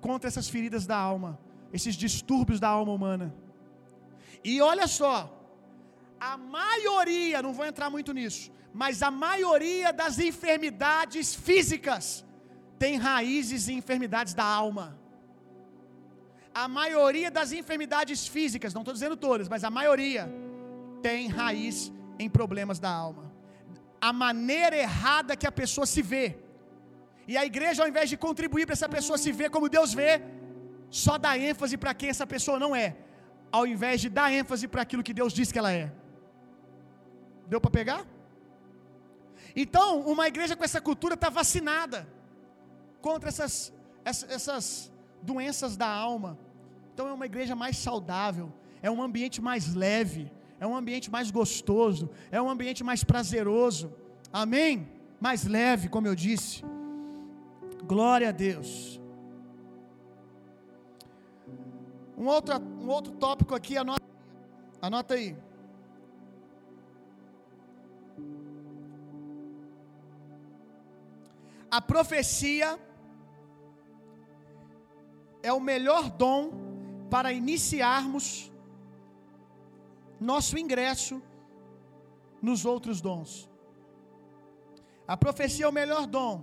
contra 0.00 0.28
essas 0.28 0.48
feridas 0.48 0.86
da 0.86 0.96
alma, 0.96 1.40
esses 1.72 1.94
distúrbios 1.94 2.60
da 2.60 2.68
alma 2.68 2.92
humana. 2.92 3.34
E 4.42 4.60
olha 4.60 4.86
só, 4.86 5.16
a 6.20 6.36
maioria, 6.36 7.42
não 7.42 7.52
vou 7.52 7.66
entrar 7.66 7.90
muito 7.90 8.12
nisso, 8.12 8.50
mas 8.72 9.02
a 9.02 9.10
maioria 9.10 9.92
das 9.92 10.18
enfermidades 10.18 11.34
físicas 11.34 12.24
tem 12.78 12.96
raízes 12.96 13.68
em 13.68 13.78
enfermidades 13.78 14.34
da 14.34 14.44
alma. 14.44 14.98
A 16.54 16.66
maioria 16.68 17.30
das 17.30 17.52
enfermidades 17.52 18.26
físicas, 18.26 18.72
não 18.72 18.82
estou 18.82 18.94
dizendo 18.94 19.16
todas, 19.16 19.48
mas 19.48 19.64
a 19.64 19.70
maioria 19.70 20.30
tem 21.02 21.28
raiz 21.28 21.92
em 22.18 22.28
problemas 22.28 22.78
da 22.78 22.90
alma. 22.90 23.24
A 24.00 24.12
maneira 24.12 24.76
errada 24.76 25.36
que 25.36 25.46
a 25.46 25.52
pessoa 25.52 25.86
se 25.86 26.02
vê. 26.02 26.38
E 27.28 27.36
a 27.36 27.44
igreja, 27.44 27.82
ao 27.82 27.88
invés 27.88 28.08
de 28.08 28.16
contribuir 28.16 28.64
para 28.66 28.72
essa 28.72 28.88
pessoa 28.88 29.18
se 29.18 29.32
ver 29.32 29.50
como 29.50 29.68
Deus 29.68 29.92
vê, 29.92 30.22
só 30.90 31.18
dá 31.18 31.36
ênfase 31.38 31.76
para 31.76 31.94
quem 31.94 32.08
essa 32.08 32.26
pessoa 32.26 32.58
não 32.58 32.74
é, 32.74 32.96
ao 33.50 33.66
invés 33.66 34.00
de 34.00 34.08
dar 34.08 34.32
ênfase 34.32 34.68
para 34.68 34.82
aquilo 34.82 35.02
que 35.02 35.14
Deus 35.14 35.32
diz 35.32 35.50
que 35.52 35.58
ela 35.58 35.72
é. 35.72 35.92
Deu 37.46 37.60
para 37.60 37.70
pegar? 37.70 38.06
Então, 39.54 40.00
uma 40.00 40.26
igreja 40.26 40.56
com 40.56 40.64
essa 40.64 40.80
cultura 40.80 41.14
está 41.14 41.30
vacinada 41.30 42.06
contra 43.00 43.28
essas, 43.28 43.72
essas 44.04 44.92
doenças 45.22 45.76
da 45.76 45.88
alma. 45.88 46.38
Então, 46.92 47.08
é 47.08 47.12
uma 47.12 47.26
igreja 47.26 47.54
mais 47.54 47.76
saudável, 47.78 48.52
é 48.82 48.90
um 48.90 49.02
ambiente 49.02 49.40
mais 49.40 49.74
leve, 49.74 50.30
é 50.58 50.66
um 50.66 50.76
ambiente 50.76 51.10
mais 51.10 51.30
gostoso, 51.30 52.10
é 52.30 52.40
um 52.40 52.48
ambiente 52.48 52.82
mais 52.82 53.04
prazeroso. 53.04 53.92
Amém? 54.32 54.88
Mais 55.20 55.44
leve, 55.44 55.88
como 55.88 56.06
eu 56.06 56.14
disse. 56.14 56.62
Glória 57.84 58.28
a 58.30 58.32
Deus. 58.32 59.00
Um 62.16 62.26
outro, 62.26 62.58
um 62.58 62.88
outro 62.88 63.12
tópico 63.12 63.54
aqui, 63.54 63.76
anota, 63.76 64.04
anota 64.80 65.14
aí. 65.14 65.36
A 71.70 71.80
profecia 71.80 72.78
é 75.42 75.52
o 75.52 75.60
melhor 75.60 76.08
dom 76.08 76.50
para 77.10 77.32
iniciarmos 77.32 78.50
nosso 80.18 80.58
ingresso 80.58 81.22
nos 82.40 82.64
outros 82.64 83.00
dons. 83.00 83.50
A 85.06 85.16
profecia 85.16 85.66
é 85.66 85.68
o 85.68 85.72
melhor 85.72 86.06
dom 86.06 86.42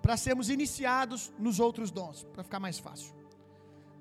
para 0.00 0.16
sermos 0.16 0.48
iniciados 0.48 1.32
nos 1.38 1.58
outros 1.58 1.90
dons, 1.90 2.24
para 2.32 2.42
ficar 2.42 2.60
mais 2.60 2.78
fácil. 2.78 3.21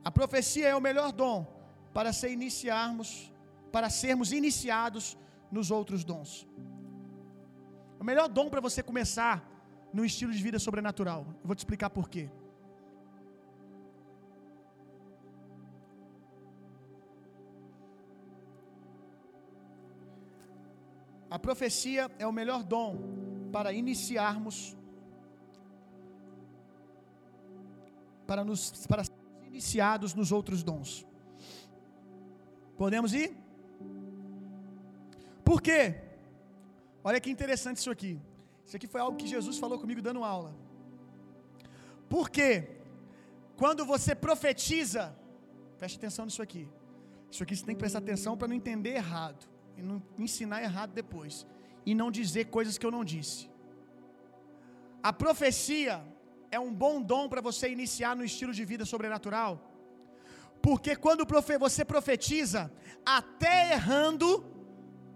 A 0.04 0.12
profecia 0.12 0.68
é 0.68 0.76
o 0.76 0.82
melhor 0.82 1.12
dom 1.12 1.46
para 1.94 2.12
ser 2.12 2.32
iniciarmos, 2.32 3.32
para 3.72 3.90
sermos 3.90 4.32
iniciados 4.32 5.18
nos 5.52 5.70
outros 5.70 6.04
dons. 6.04 6.48
O 8.00 8.04
melhor 8.04 8.28
dom 8.28 8.50
para 8.50 8.62
você 8.62 8.82
começar 8.82 9.48
no 9.94 10.04
estilo 10.04 10.32
de 10.32 10.42
vida 10.42 10.58
sobrenatural. 10.58 11.26
Eu 11.42 11.48
vou 11.48 11.56
te 11.56 11.60
explicar 11.60 11.90
por 11.90 12.10
quê. 12.10 12.30
A 21.30 21.40
profecia 21.40 22.12
é 22.20 22.28
o 22.28 22.32
melhor 22.32 22.64
dom 22.64 23.50
para 23.52 23.72
iniciarmos 23.72 24.76
para 28.28 28.44
nos 28.44 28.86
para 28.88 29.04
nos 30.16 30.32
outros 30.32 30.64
dons. 30.64 31.06
Podemos 32.78 33.14
ir? 33.14 33.30
Por 35.44 35.62
quê? 35.62 35.82
Olha 37.04 37.20
que 37.20 37.30
interessante 37.30 37.78
isso 37.78 37.92
aqui. 37.92 38.20
Isso 38.66 38.76
aqui 38.76 38.88
foi 38.88 39.02
algo 39.02 39.18
que 39.18 39.28
Jesus 39.28 39.58
falou 39.58 39.78
comigo 39.78 40.02
dando 40.02 40.24
aula. 40.24 40.56
Por 42.10 42.30
quê? 42.30 42.52
Quando 43.62 43.86
você 43.86 44.14
profetiza, 44.16 45.04
preste 45.78 45.98
atenção 45.98 46.26
nisso 46.26 46.42
aqui. 46.42 46.68
Isso 47.30 47.44
aqui 47.44 47.56
você 47.56 47.66
tem 47.66 47.76
que 47.76 47.80
prestar 47.80 48.00
atenção 48.00 48.38
para 48.38 48.48
não 48.48 48.56
entender 48.56 48.94
errado 48.96 49.48
e 49.78 49.82
não 49.82 50.02
ensinar 50.18 50.62
errado 50.62 50.92
depois 50.92 51.46
e 51.86 51.94
não 51.96 52.10
dizer 52.12 52.46
coisas 52.46 52.78
que 52.78 52.86
eu 52.86 52.92
não 52.92 53.04
disse. 53.04 53.50
A 55.02 55.12
profecia 55.12 56.04
é 56.52 56.60
um 56.60 56.74
bom 56.84 57.02
dom 57.02 57.30
para 57.30 57.42
você 57.42 57.70
iniciar 57.70 58.16
no 58.16 58.26
estilo 58.26 58.54
de 58.54 58.64
vida 58.66 58.86
sobrenatural. 58.86 59.52
Porque 60.62 60.96
quando 60.96 61.26
você 61.58 61.84
profetiza, 61.84 62.72
até 63.06 63.74
errando, 63.74 64.46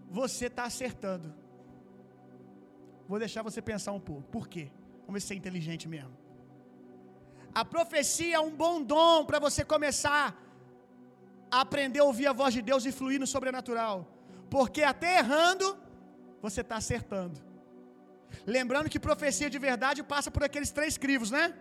você 0.10 0.46
está 0.48 0.64
acertando. 0.64 1.36
Vou 3.08 3.20
deixar 3.20 3.44
você 3.44 3.62
pensar 3.62 3.92
um 3.92 4.00
pouco. 4.00 4.24
Por 4.36 4.48
quê? 4.48 4.72
Vamos 5.06 5.16
ver 5.16 5.28
se 5.28 5.34
é 5.34 5.38
inteligente 5.38 5.88
mesmo. 5.88 6.18
A 7.54 7.64
profecia 7.64 8.36
é 8.38 8.40
um 8.40 8.56
bom 8.64 8.82
dom 8.82 9.26
para 9.26 9.40
você 9.40 9.64
começar 9.64 10.42
a 11.52 11.62
aprender 11.62 12.00
a 12.00 12.06
ouvir 12.06 12.28
a 12.28 12.34
voz 12.34 12.54
de 12.54 12.62
Deus 12.62 12.86
e 12.86 12.92
fluir 12.92 13.20
no 13.20 13.28
sobrenatural. 13.28 14.08
Porque 14.50 14.82
até 14.84 15.20
errando, 15.20 15.78
você 16.42 16.62
está 16.62 16.78
acertando. 16.78 17.40
Lembrando 18.46 18.90
que 18.90 19.00
profecia 19.00 19.50
de 19.50 19.60
verdade 19.60 20.04
passa 20.04 20.30
por 20.30 20.44
aqueles 20.44 20.72
três 20.72 20.98
crivos, 20.98 21.32
né? 21.32 21.54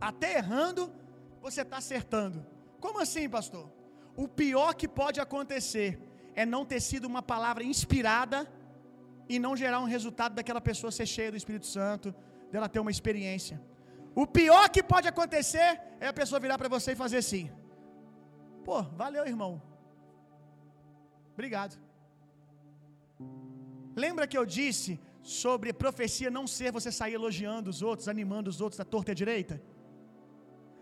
Até 0.00 0.36
errando, 0.38 0.92
você 1.40 1.62
está 1.62 1.78
acertando. 1.78 2.44
Como 2.80 3.00
assim, 3.00 3.28
pastor? 3.28 3.70
O 4.16 4.26
pior 4.28 4.74
que 4.74 4.88
pode 5.00 5.20
acontecer 5.20 5.98
é 6.34 6.44
não 6.44 6.64
ter 6.64 6.80
sido 6.80 7.06
uma 7.06 7.22
palavra 7.22 7.64
inspirada 7.64 8.50
e 9.28 9.38
não 9.38 9.56
gerar 9.56 9.80
um 9.80 9.90
resultado 9.96 10.34
daquela 10.34 10.60
pessoa 10.60 10.92
ser 10.92 11.06
cheia 11.06 11.30
do 11.30 11.36
Espírito 11.36 11.66
Santo, 11.66 12.14
dela 12.50 12.68
ter 12.68 12.80
uma 12.80 12.90
experiência. 12.90 13.60
O 14.14 14.26
pior 14.26 14.68
que 14.68 14.82
pode 14.82 15.08
acontecer 15.08 15.80
é 16.00 16.08
a 16.08 16.12
pessoa 16.12 16.38
virar 16.38 16.58
para 16.58 16.68
você 16.68 16.92
e 16.92 16.96
fazer 16.96 17.18
assim: 17.18 17.50
Pô, 18.64 18.82
valeu, 18.82 19.26
irmão. 19.26 19.60
Obrigado. 21.32 21.76
Lembra 23.94 24.26
que 24.26 24.36
eu 24.36 24.44
disse 24.44 25.00
sobre 25.22 25.72
profecia 25.72 26.30
não 26.30 26.46
ser 26.46 26.70
você 26.72 26.90
sair 26.92 27.14
elogiando 27.14 27.70
os 27.70 27.80
outros, 27.82 28.08
animando 28.08 28.50
os 28.50 28.60
outros 28.60 28.78
da 28.78 28.84
torta 28.84 29.10
e 29.10 29.12
à 29.12 29.14
direita? 29.14 29.62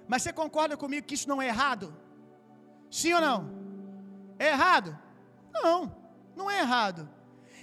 Mas 0.08 0.22
você 0.22 0.32
concorda 0.32 0.76
comigo 0.76 1.06
que 1.06 1.14
isso 1.14 1.28
não 1.28 1.40
é 1.40 1.48
errado? 1.48 1.94
Sim 2.90 3.12
ou 3.14 3.20
não? 3.20 3.38
É 4.38 4.48
errado? 4.48 4.98
Não, 5.52 5.94
não 6.34 6.50
é 6.50 6.60
errado. 6.60 7.08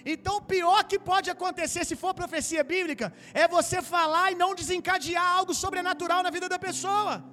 Então, 0.06 0.38
o 0.38 0.42
pior 0.42 0.84
que 0.86 0.98
pode 0.98 1.30
acontecer, 1.30 1.86
se 1.86 1.96
for 1.96 2.14
profecia 2.14 2.64
bíblica, 2.64 3.14
é 3.34 3.48
você 3.48 3.82
falar 3.82 4.32
e 4.32 4.36
não 4.36 4.56
desencadear 4.56 5.26
algo 5.38 5.54
sobrenatural 5.54 6.24
na 6.24 6.30
vida 6.30 6.48
da 6.48 6.58
pessoa. 6.58 7.24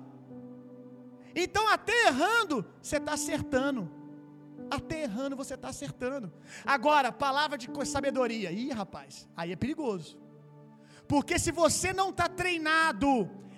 Então, 1.35 1.69
até 1.69 2.07
errando, 2.07 2.65
você 2.83 2.97
está 2.97 3.13
acertando. 3.13 3.91
Até 4.77 5.03
errando, 5.03 5.41
você 5.43 5.55
está 5.55 5.69
acertando. 5.69 6.33
Agora, 6.65 7.11
palavra 7.27 7.57
de 7.59 7.69
sabedoria. 7.95 8.51
Ih, 8.51 8.71
rapaz, 8.83 9.29
aí 9.37 9.53
é 9.53 9.57
perigoso. 9.57 10.19
Porque 11.13 11.39
se 11.39 11.53
você 11.63 11.93
não 11.93 12.11
está 12.11 12.29
treinado 12.29 13.11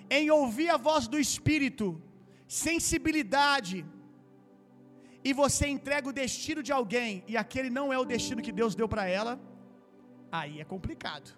em 0.09 0.29
ouvir 0.39 0.69
a 0.69 0.77
voz 0.77 1.07
do 1.07 1.19
Espírito, 1.19 1.85
sensibilidade, 2.47 3.85
e 5.23 5.33
você 5.33 5.67
entrega 5.67 6.07
o 6.09 6.13
destino 6.13 6.61
de 6.67 6.71
alguém 6.71 7.23
e 7.27 7.35
aquele 7.43 7.69
não 7.69 7.91
é 7.91 7.97
o 7.97 8.05
destino 8.05 8.41
que 8.41 8.51
Deus 8.51 8.75
deu 8.75 8.87
para 8.87 9.05
ela, 9.05 9.39
aí 10.31 10.59
é 10.61 10.65
complicado. 10.73 11.37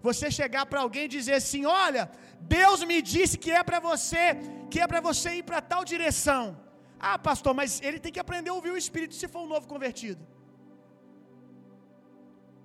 Você 0.00 0.30
chegar 0.30 0.64
para 0.66 0.80
alguém 0.80 1.04
e 1.04 1.14
dizer 1.18 1.34
assim: 1.34 1.64
"Olha, 1.64 2.10
Deus 2.40 2.82
me 2.90 3.00
disse 3.02 3.36
que 3.38 3.50
é 3.50 3.62
para 3.62 3.80
você, 3.80 4.24
que 4.70 4.80
é 4.80 4.86
para 4.86 5.00
você 5.00 5.36
ir 5.38 5.44
para 5.44 5.60
tal 5.60 5.84
direção". 5.84 6.61
Ah, 7.10 7.18
pastor, 7.28 7.52
mas 7.60 7.70
ele 7.86 7.98
tem 8.04 8.12
que 8.14 8.22
aprender 8.24 8.50
a 8.50 8.54
ouvir 8.58 8.72
o 8.74 8.80
espírito 8.84 9.14
se 9.20 9.26
for 9.32 9.40
um 9.44 9.50
novo 9.54 9.66
convertido. 9.72 10.22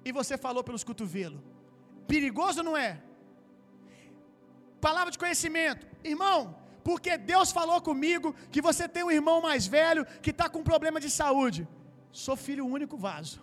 E 0.07 0.11
você 0.19 0.35
falou 0.45 0.63
pelos 0.67 0.83
cotovelos. 0.89 1.41
Perigoso 2.11 2.61
não 2.67 2.75
é? 2.87 2.91
Palavra 4.87 5.11
de 5.15 5.19
conhecimento. 5.23 5.83
Irmão, 6.13 6.39
porque 6.87 7.17
Deus 7.31 7.51
falou 7.57 7.79
comigo 7.89 8.27
que 8.53 8.61
você 8.67 8.87
tem 8.87 9.03
um 9.03 9.15
irmão 9.19 9.41
mais 9.41 9.65
velho 9.77 10.05
que 10.23 10.31
está 10.35 10.47
com 10.53 10.69
problema 10.71 10.99
de 11.05 11.09
saúde. 11.09 11.67
Sou 12.11 12.37
filho 12.45 12.65
único 12.77 12.95
vaso. 13.07 13.39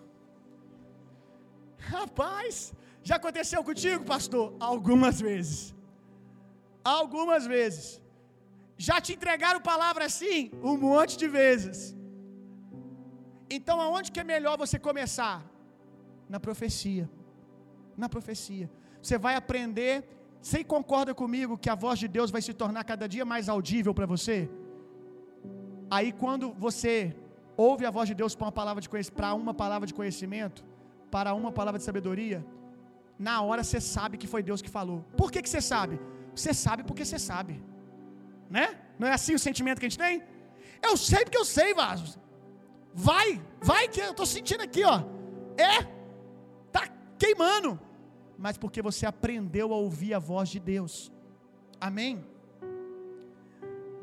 Rapaz, 1.77 2.73
já 3.03 3.17
aconteceu 3.17 3.61
contigo, 3.69 4.03
pastor? 4.15 4.45
Algumas 4.71 5.19
vezes. 5.27 5.75
Algumas 6.83 7.45
vezes. 7.45 8.01
Já 8.77 8.99
te 8.99 9.13
entregaram 9.13 9.59
palavra 9.61 10.05
assim? 10.05 10.51
Um 10.61 10.77
monte 10.77 11.17
de 11.17 11.27
vezes. 11.27 11.95
Então, 13.49 13.79
aonde 13.79 14.11
que 14.11 14.19
é 14.19 14.23
melhor 14.23 14.57
você 14.57 14.77
começar? 14.77 15.37
Na 16.27 16.39
profecia. 16.39 17.09
Na 17.95 18.09
profecia. 18.09 18.69
Você 19.01 19.17
vai 19.17 19.35
aprender. 19.35 19.93
Você 20.41 20.63
concorda 20.63 21.13
comigo 21.13 21.57
que 21.57 21.69
a 21.69 21.75
voz 21.75 21.97
de 21.99 22.07
Deus 22.07 22.31
vai 22.31 22.41
se 22.41 22.53
tornar 22.53 22.83
cada 22.83 23.07
dia 23.07 23.25
mais 23.33 23.47
audível 23.47 23.93
para 23.93 24.05
você? 24.05 24.49
Aí, 25.89 26.11
quando 26.11 26.53
você 26.65 27.15
ouve 27.55 27.85
a 27.85 27.91
voz 27.91 28.07
de 28.09 28.15
Deus 28.15 28.35
para 28.35 28.45
uma 28.45 28.51
palavra 28.51 28.81
de 28.81 28.89
para 29.11 29.33
uma 29.33 29.53
palavra 29.53 29.87
de 29.87 29.93
conhecimento, 29.93 30.63
para 31.09 31.33
uma 31.33 31.51
palavra 31.51 31.79
de 31.79 31.85
sabedoria, 31.85 32.45
na 33.17 33.41
hora 33.41 33.63
você 33.63 33.79
sabe 33.79 34.17
que 34.17 34.27
foi 34.27 34.43
Deus 34.43 34.61
que 34.61 34.69
falou. 34.69 35.05
Por 35.15 35.31
que, 35.31 35.41
que 35.41 35.49
você 35.49 35.61
sabe? 35.61 35.99
Você 36.35 36.53
sabe 36.53 36.83
porque 36.83 37.05
você 37.05 37.17
sabe. 37.17 37.63
Né? 38.49 38.79
Não 38.99 39.07
é 39.07 39.13
assim 39.13 39.33
o 39.33 39.39
sentimento 39.39 39.79
que 39.79 39.85
a 39.85 39.89
gente 39.89 39.97
tem? 39.97 40.23
Eu 40.81 40.95
sei 40.97 41.23
porque 41.23 41.37
eu 41.37 41.45
sei, 41.45 41.73
vasos. 41.73 42.17
Vai, 42.93 43.41
vai 43.61 43.87
que 43.87 43.99
eu 43.99 44.11
estou 44.11 44.25
sentindo 44.25 44.61
aqui, 44.61 44.83
ó. 44.83 45.03
É, 45.57 45.83
tá 46.71 46.87
queimando. 47.17 47.79
Mas 48.37 48.57
porque 48.57 48.81
você 48.81 49.05
aprendeu 49.05 49.73
a 49.73 49.77
ouvir 49.77 50.13
a 50.13 50.19
voz 50.19 50.49
de 50.49 50.59
Deus. 50.59 51.11
Amém? 51.79 52.23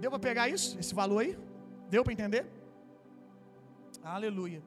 Deu 0.00 0.10
para 0.10 0.18
pegar 0.18 0.48
isso? 0.48 0.78
Esse 0.78 0.94
valor 0.94 1.20
aí? 1.20 1.38
Deu 1.88 2.02
para 2.02 2.12
entender? 2.12 2.46
Aleluia. 4.02 4.62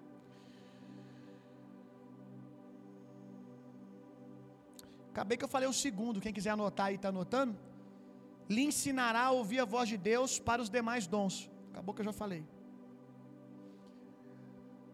Acabei 5.12 5.38
que 5.38 5.44
eu 5.44 5.50
falei 5.50 5.68
o 5.68 5.74
segundo, 5.74 6.20
quem 6.20 6.34
quiser 6.34 6.52
anotar 6.52 6.88
aí 6.88 6.96
está 6.96 7.10
anotando. 7.10 7.58
Lhe 8.50 8.64
ensinará 8.72 9.24
a 9.26 9.32
ouvir 9.32 9.60
a 9.60 9.66
voz 9.66 9.90
de 9.90 9.98
Deus 9.98 10.40
para 10.40 10.62
os 10.62 10.70
demais 10.70 11.08
dons. 11.08 11.50
Acabou 11.72 11.94
que 11.94 12.02
eu 12.02 12.06
já 12.06 12.14
falei. 12.14 12.44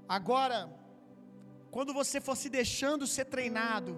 Agora, 0.08 0.70
quando 1.70 1.94
você 1.94 2.20
for 2.20 2.36
se 2.36 2.50
deixando 2.50 3.08
ser 3.08 3.26
treinado 3.26 3.92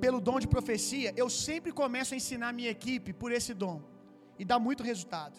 pelo 0.00 0.20
dom 0.20 0.38
de 0.38 0.46
profecia, 0.46 1.12
eu 1.16 1.28
sempre 1.28 1.72
começo 1.72 2.14
a 2.14 2.16
ensinar 2.16 2.52
minha 2.52 2.70
equipe 2.70 3.12
por 3.12 3.32
esse 3.32 3.52
dom. 3.52 3.82
E 4.38 4.44
dá 4.44 4.58
muito 4.58 4.82
resultado. 4.82 5.36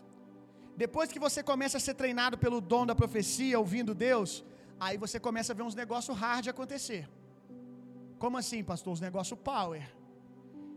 Depois 0.76 1.12
que 1.12 1.20
você 1.20 1.42
começa 1.42 1.78
a 1.78 1.80
ser 1.80 1.94
treinado 1.94 2.38
pelo 2.38 2.60
dom 2.60 2.86
da 2.86 2.96
profecia, 2.96 3.60
ouvindo 3.60 3.94
Deus, 3.94 4.44
aí 4.80 4.98
você 4.98 5.20
começa 5.20 5.52
a 5.52 5.56
ver 5.56 5.64
uns 5.64 5.76
negócios 5.76 6.18
hard 6.18 6.48
acontecer. 6.48 7.10
Como 8.18 8.38
assim, 8.38 8.62
pastor? 8.64 8.94
Os 8.94 9.02
negócios 9.02 9.40
power. 9.40 9.84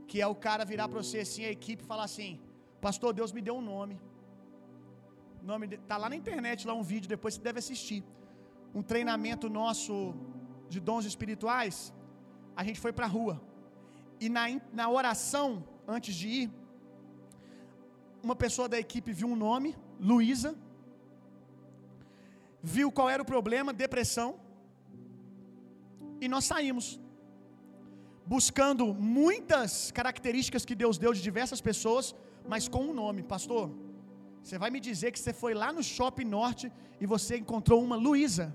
Que 0.08 0.20
é 0.20 0.26
o 0.26 0.34
cara 0.34 0.64
virar 0.64 0.88
para 0.88 1.02
você 1.02 1.20
assim, 1.20 1.44
a 1.44 1.50
equipe 1.50 1.82
falar 1.84 2.04
assim: 2.04 2.40
Pastor, 2.80 3.12
Deus 3.12 3.32
me 3.32 3.40
deu 3.40 3.56
um 3.56 3.62
nome. 3.62 4.00
nome 5.50 5.66
de... 5.70 5.76
Tá 5.90 5.96
lá 5.96 6.08
na 6.08 6.16
internet, 6.16 6.66
lá 6.66 6.74
um 6.74 6.82
vídeo, 6.82 7.08
depois 7.08 7.34
você 7.34 7.40
deve 7.40 7.58
assistir. 7.58 8.02
Um 8.74 8.82
treinamento 8.82 9.48
nosso 9.48 10.14
de 10.68 10.80
dons 10.80 11.04
espirituais. 11.04 11.92
A 12.56 12.64
gente 12.64 12.80
foi 12.80 12.92
para 12.92 13.06
a 13.06 13.08
rua. 13.08 13.40
E 14.20 14.28
na, 14.28 14.44
na 14.72 14.88
oração, 14.88 15.64
antes 15.86 16.14
de 16.14 16.28
ir, 16.28 16.50
uma 18.22 18.36
pessoa 18.36 18.68
da 18.68 18.78
equipe 18.78 19.12
viu 19.12 19.28
um 19.28 19.36
nome, 19.36 19.76
Luísa. 19.98 20.56
Viu 22.62 22.90
qual 22.92 23.10
era 23.10 23.22
o 23.22 23.26
problema, 23.26 23.72
depressão. 23.72 24.40
E 26.20 26.28
nós 26.28 26.44
saímos 26.44 27.00
buscando 28.26 28.94
muitas 28.94 29.90
características 29.90 30.64
que 30.64 30.74
Deus 30.74 30.98
deu 30.98 31.12
de 31.12 31.22
diversas 31.22 31.60
pessoas, 31.60 32.14
mas 32.52 32.68
com 32.68 32.82
um 32.90 32.94
nome, 32.94 33.22
pastor. 33.22 33.70
Você 34.42 34.58
vai 34.58 34.70
me 34.70 34.80
dizer 34.80 35.12
que 35.12 35.20
você 35.20 35.32
foi 35.32 35.54
lá 35.54 35.72
no 35.72 35.82
Shopping 35.82 36.24
Norte 36.24 36.72
e 37.00 37.06
você 37.06 37.36
encontrou 37.36 37.82
uma 37.82 37.96
Luísa? 37.96 38.46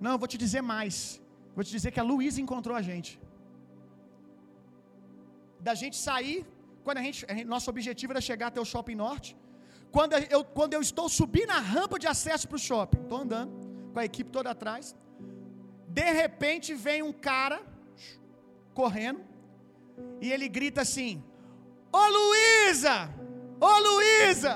Não, 0.00 0.12
eu 0.12 0.18
vou 0.18 0.28
te 0.28 0.38
dizer 0.38 0.62
mais. 0.62 1.20
Vou 1.54 1.64
te 1.64 1.70
dizer 1.70 1.90
que 1.90 2.00
a 2.00 2.02
Luísa 2.02 2.40
encontrou 2.40 2.76
a 2.76 2.82
gente. 2.82 3.20
Da 5.60 5.74
gente 5.74 5.96
sair, 5.96 6.46
quando 6.84 6.98
a 6.98 7.02
gente, 7.02 7.26
nosso 7.44 7.68
objetivo 7.68 8.12
era 8.12 8.20
chegar 8.20 8.48
até 8.48 8.60
o 8.60 8.64
Shopping 8.64 8.94
Norte. 8.94 9.36
Quando 9.90 10.14
eu, 10.14 10.44
quando 10.44 10.74
eu 10.74 10.80
estou 10.80 11.08
subindo 11.08 11.50
a 11.50 11.58
rampa 11.58 11.98
de 11.98 12.06
acesso 12.06 12.46
para 12.48 12.56
o 12.56 12.64
shopping, 12.68 13.00
estou 13.02 13.18
andando 13.18 13.52
com 13.92 13.98
a 13.98 14.04
equipe 14.04 14.30
toda 14.30 14.50
atrás. 14.50 14.94
De 15.88 16.08
repente 16.22 16.72
vem 16.74 17.02
um 17.02 17.12
cara 17.12 17.60
correndo, 18.80 19.20
e 20.24 20.32
ele 20.34 20.48
grita 20.58 20.80
assim: 20.86 21.12
Ô 22.00 22.04
Luísa! 22.16 22.96
Ô 23.68 23.72
Luísa! 23.86 24.54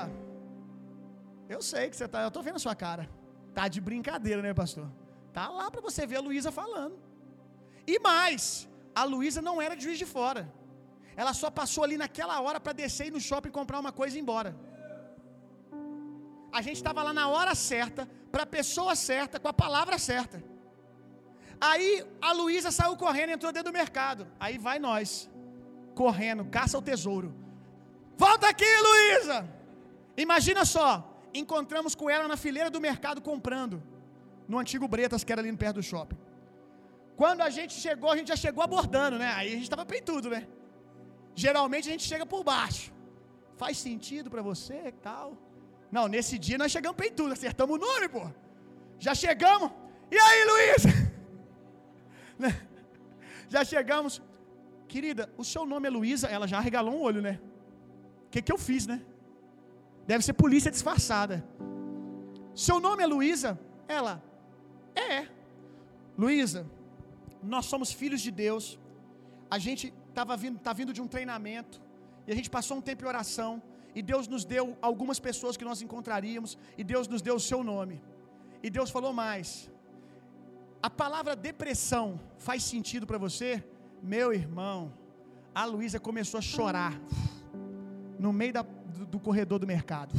Eu 1.55 1.61
sei 1.71 1.83
que 1.89 1.95
você 1.97 2.07
tá, 2.13 2.19
eu 2.27 2.31
tô 2.35 2.41
vendo 2.47 2.59
a 2.61 2.63
sua 2.67 2.75
cara. 2.85 3.03
Tá 3.57 3.65
de 3.73 3.79
brincadeira, 3.89 4.41
né, 4.45 4.53
pastor? 4.61 4.87
Tá 5.37 5.47
lá 5.59 5.67
para 5.73 5.81
você 5.87 6.01
ver 6.11 6.17
a 6.21 6.23
Luísa 6.27 6.51
falando. 6.59 6.95
E 7.93 7.99
mais, 7.99 8.67
a 9.01 9.03
Luísa 9.13 9.41
não 9.47 9.61
era 9.65 9.75
de 9.77 9.83
juiz 9.87 9.99
de 10.03 10.07
fora. 10.15 10.43
Ela 11.21 11.33
só 11.41 11.49
passou 11.59 11.83
ali 11.83 11.97
naquela 12.03 12.37
hora 12.45 12.59
para 12.59 12.73
descer 12.81 13.07
e 13.07 13.15
no 13.15 13.21
shopping 13.27 13.53
comprar 13.59 13.79
uma 13.79 13.93
coisa 13.99 14.15
e 14.15 14.19
ir 14.19 14.23
embora. 14.23 14.51
A 16.57 16.61
gente 16.65 16.77
estava 16.77 17.03
lá 17.07 17.13
na 17.13 17.27
hora 17.35 17.53
certa, 17.53 18.09
para 18.31 18.43
a 18.43 18.51
pessoa 18.57 18.95
certa, 18.95 19.39
com 19.43 19.49
a 19.53 19.57
palavra 19.65 19.97
certa. 20.11 20.37
Aí 21.59 22.05
a 22.21 22.31
Luísa 22.31 22.71
saiu 22.71 22.95
correndo, 22.95 23.31
entrou 23.31 23.51
dentro 23.51 23.71
do 23.71 23.77
mercado. 23.77 24.27
Aí 24.39 24.57
vai 24.57 24.79
nós, 24.79 25.29
correndo, 25.93 26.45
caça 26.45 26.77
o 26.77 26.81
tesouro. 26.81 27.33
Volta 28.17 28.47
aqui, 28.49 28.65
Luísa! 28.87 29.47
Imagina 30.17 30.63
só, 30.65 31.21
encontramos 31.33 31.93
com 31.95 32.09
ela 32.09 32.27
na 32.27 32.37
fileira 32.37 32.69
do 32.69 32.79
mercado 32.79 33.21
comprando, 33.21 33.83
no 34.47 34.57
antigo 34.57 34.87
Bretas, 34.87 35.23
que 35.23 35.31
era 35.31 35.41
ali 35.41 35.55
perto 35.55 35.75
do 35.75 35.83
shopping. 35.83 36.17
Quando 37.17 37.41
a 37.41 37.49
gente 37.49 37.73
chegou, 37.73 38.11
a 38.11 38.17
gente 38.17 38.27
já 38.27 38.35
chegou 38.35 38.63
abordando, 38.63 39.17
né? 39.17 39.31
Aí 39.35 39.53
a 39.53 39.57
gente 39.57 39.69
tava 39.69 39.85
tudo, 39.85 40.29
né? 40.29 40.47
Geralmente 41.33 41.87
a 41.89 41.91
gente 41.91 42.03
chega 42.03 42.25
por 42.25 42.43
baixo. 42.43 42.93
Faz 43.57 43.77
sentido 43.77 44.29
para 44.29 44.41
você 44.41 44.87
e 44.87 44.91
tal? 44.91 45.37
Não, 45.91 46.07
nesse 46.07 46.37
dia 46.37 46.57
nós 46.57 46.71
chegamos 46.71 46.97
tudo, 47.15 47.31
acertamos 47.33 47.77
o 47.77 47.79
nome, 47.79 48.09
pô. 48.09 48.29
Já 48.99 49.15
chegamos. 49.15 49.71
E 50.11 50.17
aí, 50.17 50.45
Luísa? 50.45 51.04
Né? 52.37 52.49
Já 53.49 53.63
chegamos. 53.63 54.21
Querida, 54.87 55.29
o 55.37 55.43
seu 55.43 55.65
nome 55.65 55.87
é 55.87 55.89
Luísa? 55.89 56.27
Ela 56.27 56.47
já 56.47 56.59
regalou 56.59 56.93
um 56.95 57.01
olho, 57.01 57.21
né? 57.21 57.39
O 58.27 58.29
que, 58.29 58.41
que 58.41 58.51
eu 58.51 58.57
fiz, 58.57 58.85
né? 58.85 59.01
Deve 60.05 60.23
ser 60.23 60.33
polícia 60.33 60.69
disfarçada. 60.69 61.43
Seu 62.53 62.79
nome 62.79 63.01
é 63.03 63.07
Luísa? 63.07 63.59
Ela, 63.87 64.23
é. 64.95 65.27
Luísa, 66.17 66.65
nós 67.43 67.65
somos 67.65 67.91
filhos 67.91 68.21
de 68.21 68.31
Deus. 68.31 68.79
A 69.49 69.57
gente 69.59 69.93
estava 70.09 70.37
vindo, 70.37 70.59
tá 70.59 70.71
vindo 70.71 70.93
de 70.93 71.01
um 71.01 71.07
treinamento. 71.07 71.81
E 72.27 72.31
a 72.31 72.35
gente 72.35 72.49
passou 72.49 72.77
um 72.77 72.81
tempo 72.81 73.03
em 73.03 73.07
oração. 73.07 73.61
E 73.93 74.01
Deus 74.01 74.27
nos 74.27 74.45
deu 74.45 74.77
algumas 74.81 75.19
pessoas 75.19 75.57
que 75.57 75.65
nós 75.65 75.81
encontraríamos. 75.81 76.57
E 76.77 76.83
Deus 76.83 77.07
nos 77.07 77.21
deu 77.21 77.35
o 77.35 77.39
seu 77.39 77.63
nome. 77.63 78.01
E 78.63 78.69
Deus 78.69 78.89
falou 78.89 79.13
mais. 79.13 79.69
A 80.85 80.89
palavra 80.91 81.35
depressão 81.35 82.19
faz 82.37 82.61
sentido 82.63 83.07
para 83.07 83.17
você? 83.17 83.63
Meu 84.03 84.31
irmão, 84.31 84.93
a 85.51 85.65
Luísa 85.65 85.99
começou 85.99 86.37
a 86.37 86.41
chorar 86.43 86.93
no 88.19 88.31
meio 88.31 88.53
da, 88.53 88.61
do, 88.61 89.03
do 89.07 89.19
corredor 89.19 89.57
do 89.57 89.65
mercado. 89.65 90.13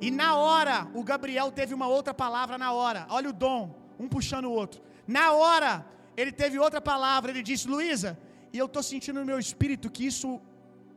E 0.00 0.10
na 0.10 0.34
hora, 0.34 0.88
o 0.92 1.04
Gabriel 1.04 1.52
teve 1.52 1.72
uma 1.72 1.86
outra 1.86 2.12
palavra 2.12 2.58
na 2.58 2.72
hora. 2.72 3.06
Olha 3.08 3.30
o 3.30 3.32
dom, 3.32 3.72
um 4.00 4.08
puxando 4.08 4.46
o 4.46 4.50
outro. 4.50 4.82
Na 5.06 5.30
hora, 5.30 5.86
ele 6.16 6.32
teve 6.32 6.58
outra 6.58 6.80
palavra. 6.80 7.30
Ele 7.30 7.44
disse: 7.44 7.68
Luísa, 7.68 8.18
e 8.52 8.58
eu 8.58 8.66
estou 8.66 8.82
sentindo 8.82 9.20
no 9.20 9.26
meu 9.26 9.38
espírito 9.38 9.92
que 9.92 10.04
isso 10.04 10.40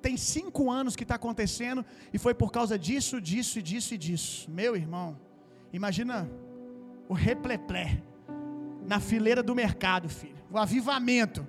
tem 0.01 0.17
cinco 0.17 0.71
anos 0.71 0.95
que 0.95 1.03
está 1.03 1.13
acontecendo 1.21 1.85
e 2.11 2.17
foi 2.17 2.33
por 2.33 2.51
causa 2.51 2.79
disso, 2.79 3.21
disso 3.21 3.59
e 3.59 3.61
disso 3.61 3.93
e 3.93 3.97
disso. 4.05 4.49
Meu 4.49 4.75
irmão, 4.75 5.15
imagina 5.71 6.27
o 7.07 7.13
repleplé 7.13 8.01
na 8.85 8.99
fileira 8.99 9.43
do 9.43 9.55
mercado, 9.55 10.09
filho. 10.09 10.35
O 10.51 10.57
avivamento. 10.57 11.47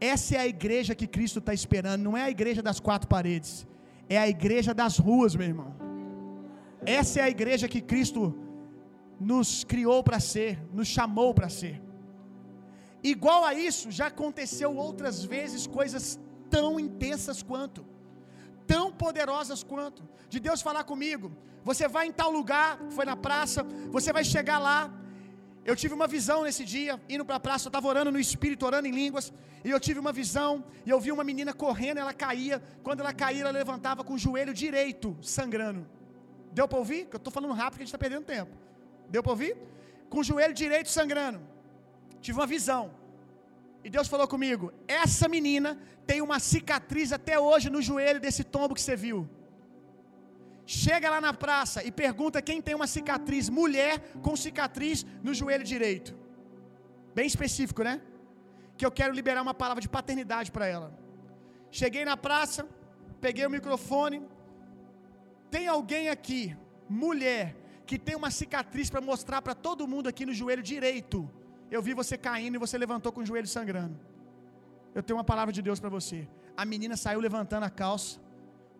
Essa 0.00 0.36
é 0.36 0.38
a 0.38 0.46
igreja 0.46 0.94
que 0.94 1.06
Cristo 1.06 1.38
está 1.38 1.52
esperando. 1.52 2.02
Não 2.02 2.16
é 2.16 2.22
a 2.22 2.30
igreja 2.30 2.62
das 2.62 2.78
quatro 2.78 3.08
paredes. 3.08 3.66
É 4.08 4.18
a 4.18 4.28
igreja 4.28 4.72
das 4.72 4.98
ruas, 4.98 5.34
meu 5.34 5.46
irmão. 5.46 5.74
Essa 6.84 7.20
é 7.20 7.22
a 7.24 7.30
igreja 7.30 7.68
que 7.68 7.80
Cristo 7.80 8.34
nos 9.18 9.64
criou 9.64 10.02
para 10.02 10.20
ser, 10.20 10.58
nos 10.72 10.86
chamou 10.88 11.34
para 11.34 11.48
ser. 11.48 11.82
Igual 13.02 13.44
a 13.44 13.54
isso, 13.54 13.90
já 13.90 14.06
aconteceu 14.06 14.76
outras 14.76 15.24
vezes 15.24 15.66
coisas 15.66 16.18
tão 16.50 16.78
intensas 16.78 17.42
quanto, 17.42 17.84
tão 18.72 18.86
poderosas 19.04 19.60
quanto 19.72 20.00
de 20.32 20.38
Deus 20.46 20.60
falar 20.68 20.84
comigo. 20.92 21.26
Você 21.68 21.84
vai 21.96 22.04
em 22.06 22.14
tal 22.20 22.30
lugar, 22.38 22.70
foi 22.96 23.04
na 23.12 23.16
praça, 23.26 23.60
você 23.96 24.12
vai 24.16 24.24
chegar 24.34 24.58
lá. 24.68 24.78
Eu 25.70 25.74
tive 25.80 25.92
uma 25.98 26.06
visão 26.06 26.38
nesse 26.46 26.64
dia, 26.74 26.94
indo 27.14 27.24
para 27.28 27.36
a 27.36 27.40
praça, 27.46 27.66
eu 27.66 27.70
estava 27.70 27.88
orando 27.92 28.10
no 28.16 28.20
espírito, 28.26 28.64
orando 28.64 28.86
em 28.90 28.94
línguas, 29.00 29.32
e 29.66 29.70
eu 29.74 29.80
tive 29.86 29.98
uma 30.04 30.12
visão, 30.12 30.64
e 30.86 30.90
eu 30.94 31.00
vi 31.04 31.10
uma 31.16 31.24
menina 31.30 31.52
correndo, 31.52 31.98
ela 31.98 32.14
caía. 32.24 32.62
Quando 32.82 33.00
ela 33.00 33.12
caía, 33.12 33.42
ela 33.42 33.50
levantava 33.50 34.04
com 34.04 34.14
o 34.14 34.18
joelho 34.18 34.54
direito 34.54 35.16
sangrando. 35.20 35.82
Deu 36.52 36.66
para 36.68 36.78
ouvir? 36.78 37.08
Eu 37.12 37.16
estou 37.16 37.32
falando 37.32 37.52
rápido, 37.52 37.76
que 37.76 37.82
a 37.82 37.84
gente 37.84 37.94
está 37.94 37.98
perdendo 37.98 38.24
tempo. 38.24 38.52
Deu 39.08 39.22
para 39.22 39.32
ouvir? 39.32 39.56
Com 40.08 40.20
o 40.20 40.24
joelho 40.24 40.54
direito 40.54 40.88
sangrando. 40.88 41.40
Tive 42.20 42.38
uma 42.38 42.46
visão. 42.46 42.84
E 43.84 43.90
Deus 43.90 44.08
falou 44.08 44.28
comigo: 44.28 44.72
essa 44.86 45.28
menina 45.28 45.78
tem 46.06 46.20
uma 46.20 46.38
cicatriz 46.38 47.12
até 47.12 47.38
hoje 47.38 47.70
no 47.70 47.82
joelho 47.82 48.20
desse 48.20 48.44
tombo 48.44 48.74
que 48.74 48.80
você 48.80 48.96
viu. 48.96 49.28
Chega 50.66 51.08
lá 51.08 51.20
na 51.20 51.32
praça 51.32 51.82
e 51.82 51.90
pergunta 51.90 52.42
quem 52.42 52.60
tem 52.60 52.74
uma 52.74 52.86
cicatriz, 52.86 53.48
mulher 53.48 53.94
com 54.24 54.36
cicatriz 54.36 55.04
no 55.22 55.32
joelho 55.32 55.64
direito. 55.64 56.14
Bem 57.14 57.26
específico, 57.26 57.82
né? 57.82 58.02
Que 58.76 58.84
eu 58.84 58.90
quero 58.90 59.14
liberar 59.14 59.42
uma 59.42 59.54
palavra 59.54 59.80
de 59.80 59.88
paternidade 59.88 60.52
para 60.52 60.66
ela. 60.66 60.92
Cheguei 61.70 62.04
na 62.04 62.16
praça, 62.16 62.68
peguei 63.20 63.46
o 63.46 63.50
microfone. 63.50 64.22
Tem 65.50 65.66
alguém 65.66 66.10
aqui, 66.10 66.54
mulher, 66.88 67.56
que 67.86 67.98
tem 67.98 68.14
uma 68.14 68.30
cicatriz 68.30 68.90
para 68.90 69.00
mostrar 69.00 69.40
para 69.40 69.54
todo 69.54 69.88
mundo 69.88 70.06
aqui 70.06 70.26
no 70.26 70.34
joelho 70.34 70.62
direito? 70.62 71.18
Eu 71.70 71.80
vi 71.82 71.92
você 71.94 72.16
caindo 72.16 72.54
e 72.56 72.58
você 72.58 72.76
levantou 72.78 73.12
com 73.12 73.20
o 73.20 73.26
joelho 73.26 73.46
sangrando. 73.46 73.96
Eu 74.94 75.02
tenho 75.02 75.18
uma 75.18 75.24
palavra 75.24 75.52
de 75.52 75.62
Deus 75.62 75.78
para 75.78 75.90
você. 75.90 76.26
A 76.56 76.64
menina 76.64 76.96
saiu 76.96 77.20
levantando 77.20 77.64
a 77.64 77.70
calça, 77.70 78.20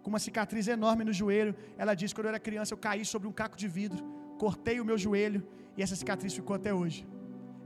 com 0.02 0.10
uma 0.10 0.18
cicatriz 0.18 0.66
enorme 0.68 1.04
no 1.04 1.12
joelho. 1.12 1.54
Ela 1.76 1.94
disse: 1.94 2.14
Quando 2.14 2.26
eu 2.26 2.30
era 2.30 2.40
criança, 2.40 2.72
eu 2.72 2.78
caí 2.78 3.04
sobre 3.04 3.28
um 3.28 3.32
caco 3.32 3.56
de 3.56 3.68
vidro, 3.68 4.02
cortei 4.38 4.80
o 4.80 4.84
meu 4.84 4.96
joelho 4.96 5.46
e 5.76 5.82
essa 5.82 5.94
cicatriz 5.94 6.34
ficou 6.34 6.56
até 6.56 6.72
hoje. 6.72 7.06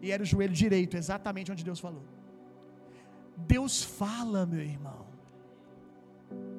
E 0.03 0.11
era 0.11 0.23
o 0.23 0.27
joelho 0.27 0.53
direito, 0.53 0.97
exatamente 0.97 1.53
onde 1.53 1.65
Deus 1.65 1.81
falou. 1.81 2.03
Deus 3.37 3.83
fala, 3.83 4.45
meu 4.45 4.61
irmão. 4.61 5.07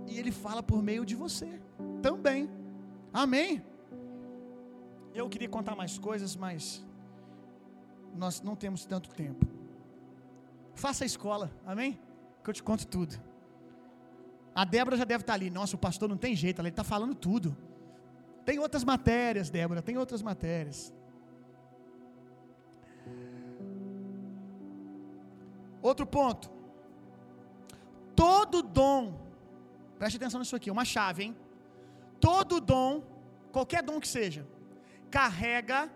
E 0.07 0.17
Ele 0.17 0.31
fala 0.31 0.63
por 0.63 0.81
meio 0.81 1.05
de 1.05 1.15
você 1.15 1.61
também. 2.01 2.49
Amém. 3.11 3.63
Eu 5.13 5.29
queria 5.29 5.49
contar 5.49 5.75
mais 5.75 5.97
coisas, 5.97 6.35
mas 6.35 6.83
nós 8.15 8.41
não 8.41 8.55
temos 8.55 8.85
tanto 8.85 9.09
tempo. 9.09 9.45
Faça 10.75 11.03
a 11.03 11.07
escola, 11.07 11.51
amém? 11.65 11.99
Que 12.43 12.49
eu 12.49 12.53
te 12.53 12.63
conto 12.63 12.87
tudo. 12.87 13.15
A 14.55 14.65
Débora 14.65 14.97
já 14.97 15.03
deve 15.03 15.21
estar 15.21 15.33
ali. 15.33 15.49
Nossa, 15.49 15.75
o 15.75 15.79
pastor 15.79 16.07
não 16.09 16.17
tem 16.17 16.35
jeito, 16.35 16.61
ele 16.61 16.69
está 16.69 16.83
falando 16.83 17.15
tudo. 17.15 17.55
Tem 18.45 18.59
outras 18.59 18.83
matérias, 18.83 19.49
Débora, 19.49 19.81
tem 19.81 19.97
outras 19.97 20.21
matérias. 20.21 20.93
Outro 25.81 26.05
ponto. 26.05 26.51
Todo 28.15 28.61
dom, 28.61 29.19
preste 29.97 30.17
atenção 30.17 30.39
nisso 30.39 30.55
aqui, 30.55 30.69
uma 30.69 30.85
chave, 30.85 31.23
hein? 31.23 31.35
Todo 32.19 32.61
dom, 32.61 33.03
qualquer 33.51 33.81
dom 33.83 33.99
que 33.99 34.07
seja, 34.07 34.47
carrega 35.09 35.89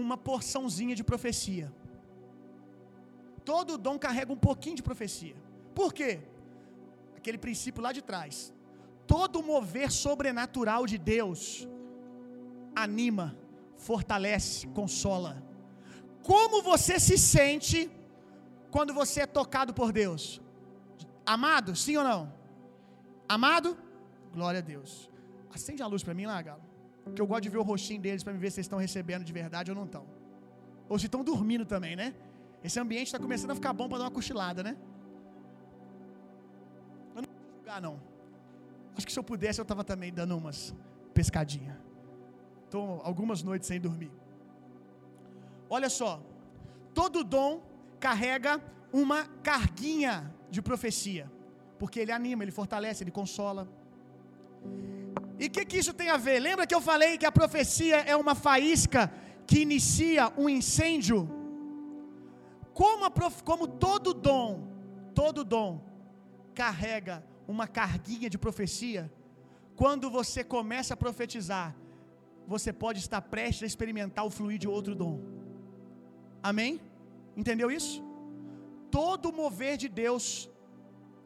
uma 0.00 0.16
porçãozinha 0.16 0.94
de 0.94 1.04
profecia. 1.10 1.72
Todo 3.44 3.78
dom 3.78 3.96
carrega 3.98 4.32
um 4.32 4.42
pouquinho 4.48 4.76
de 4.76 4.82
profecia. 4.82 5.36
Por 5.74 5.92
quê? 5.92 6.20
Aquele 7.16 7.38
princípio 7.38 7.82
lá 7.82 7.92
de 7.92 8.02
trás. 8.02 8.52
Todo 9.06 9.42
mover 9.42 9.90
sobrenatural 9.90 10.84
de 10.86 10.98
Deus 10.98 11.66
anima, 12.74 13.26
fortalece, 13.76 14.66
consola. 14.68 15.42
Como 16.22 16.62
você 16.62 16.98
se 17.00 17.16
sente 17.16 17.90
quando 18.70 18.92
você 18.92 19.20
é 19.22 19.26
tocado 19.26 19.72
por 19.72 19.92
Deus? 19.92 20.40
Amado, 21.24 21.74
sim 21.74 21.96
ou 21.96 22.04
não? 22.04 22.32
Amado? 23.28 23.78
Glória 24.34 24.58
a 24.58 24.62
Deus. 24.62 25.10
Acende 25.54 25.82
a 25.82 25.86
luz 25.86 26.02
para 26.02 26.14
mim 26.14 26.26
lá, 26.26 26.40
Galo. 26.42 26.65
Que 27.14 27.22
eu 27.22 27.26
gosto 27.26 27.42
de 27.42 27.48
ver 27.48 27.58
o 27.58 27.62
rostinho 27.62 28.00
deles 28.00 28.22
para 28.22 28.32
me 28.32 28.38
ver 28.38 28.50
se 28.50 28.58
eles 28.58 28.66
estão 28.66 28.78
recebendo 28.78 29.24
de 29.24 29.32
verdade 29.32 29.70
ou 29.70 29.76
não 29.76 29.84
estão. 29.84 30.04
Ou 30.88 30.98
se 30.98 31.06
estão 31.06 31.22
dormindo 31.24 31.64
também, 31.64 31.96
né? 31.96 32.14
Esse 32.62 32.78
ambiente 32.80 33.06
está 33.06 33.18
começando 33.18 33.52
a 33.52 33.54
ficar 33.54 33.72
bom 33.72 33.88
para 33.88 33.98
dar 33.98 34.04
uma 34.04 34.10
cochilada, 34.10 34.62
né? 34.62 34.76
Eu 37.14 37.22
não 37.22 37.28
vou 37.28 37.56
julgar, 37.56 37.80
não. 37.80 38.00
Acho 38.96 39.06
que 39.06 39.12
se 39.12 39.18
eu 39.18 39.24
pudesse, 39.24 39.60
eu 39.60 39.62
estava 39.62 39.84
também 39.84 40.12
dando 40.12 40.36
umas 40.36 40.74
pescadinhas. 41.12 41.76
Estou 42.64 43.00
algumas 43.04 43.42
noites 43.42 43.68
sem 43.68 43.80
dormir. 43.80 44.10
Olha 45.68 45.88
só. 45.88 46.20
Todo 46.94 47.22
dom 47.22 47.62
carrega 48.00 48.60
uma 48.92 49.24
carguinha 49.42 50.34
de 50.50 50.60
profecia. 50.62 51.30
Porque 51.78 52.00
ele 52.00 52.12
anima, 52.12 52.42
ele 52.42 52.50
fortalece, 52.50 53.04
ele 53.04 53.10
consola. 53.10 53.68
E 55.38 55.46
o 55.46 55.50
que, 55.50 55.64
que 55.64 55.78
isso 55.78 55.92
tem 55.92 56.08
a 56.08 56.16
ver? 56.16 56.38
Lembra 56.40 56.66
que 56.66 56.74
eu 56.74 56.80
falei 56.80 57.18
que 57.18 57.26
a 57.26 57.32
profecia 57.32 57.96
é 57.96 58.16
uma 58.16 58.34
faísca 58.34 59.12
que 59.46 59.60
inicia 59.60 60.32
um 60.36 60.48
incêndio? 60.48 61.28
Como, 62.72 63.10
prof... 63.10 63.42
como 63.42 63.66
todo 63.68 64.14
dom, 64.14 64.66
todo 65.14 65.44
dom 65.44 65.80
carrega 66.54 67.24
uma 67.46 67.66
carguinha 67.66 68.28
de 68.28 68.38
profecia, 68.38 69.12
quando 69.76 70.10
você 70.10 70.42
começa 70.42 70.94
a 70.94 70.96
profetizar, 70.96 71.76
você 72.46 72.72
pode 72.72 72.98
estar 72.98 73.20
prestes 73.20 73.62
a 73.62 73.66
experimentar 73.66 74.24
o 74.24 74.30
fluir 74.30 74.58
de 74.58 74.68
outro 74.68 74.94
dom. 74.94 75.20
Amém? 76.42 76.80
Entendeu 77.36 77.70
isso? 77.70 78.02
Todo 78.90 79.32
mover 79.32 79.76
de 79.76 79.88
Deus 79.88 80.48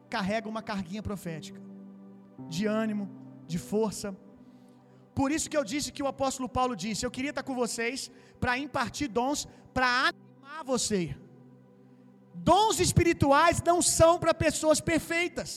carrega 0.08 0.48
uma 0.48 0.62
carguinha 0.62 1.02
profética, 1.02 1.60
de 2.48 2.66
ânimo, 2.66 3.08
de 3.54 3.58
força. 3.72 4.08
Por 5.18 5.28
isso 5.36 5.50
que 5.50 5.58
eu 5.60 5.64
disse 5.72 5.94
que 5.96 6.04
o 6.04 6.10
apóstolo 6.14 6.48
Paulo 6.58 6.74
disse: 6.84 7.04
Eu 7.04 7.14
queria 7.16 7.32
estar 7.34 7.46
com 7.48 7.56
vocês 7.64 7.98
para 8.42 8.58
impartir 8.66 9.08
dons, 9.18 9.40
para 9.76 9.88
animar 10.08 10.62
você. 10.72 11.00
Dons 12.50 12.78
espirituais 12.86 13.56
não 13.70 13.78
são 13.98 14.12
para 14.22 14.32
pessoas 14.46 14.80
perfeitas. 14.92 15.50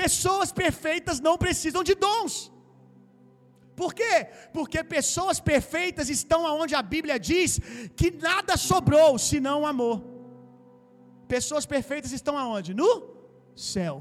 Pessoas 0.00 0.50
perfeitas 0.62 1.20
não 1.26 1.36
precisam 1.44 1.82
de 1.88 1.94
dons. 2.06 2.34
Por 3.80 3.92
quê? 3.98 4.14
Porque 4.56 4.82
pessoas 4.96 5.38
perfeitas 5.52 6.08
estão 6.18 6.40
aonde 6.50 6.74
a 6.74 6.82
Bíblia 6.94 7.18
diz 7.30 7.60
que 7.94 8.10
nada 8.10 8.56
sobrou 8.70 9.18
senão 9.30 9.56
o 9.62 9.66
amor. 9.66 9.98
Pessoas 11.34 11.66
perfeitas 11.66 12.12
estão 12.18 12.38
aonde? 12.38 12.72
No 12.72 12.90
céu. 13.54 13.94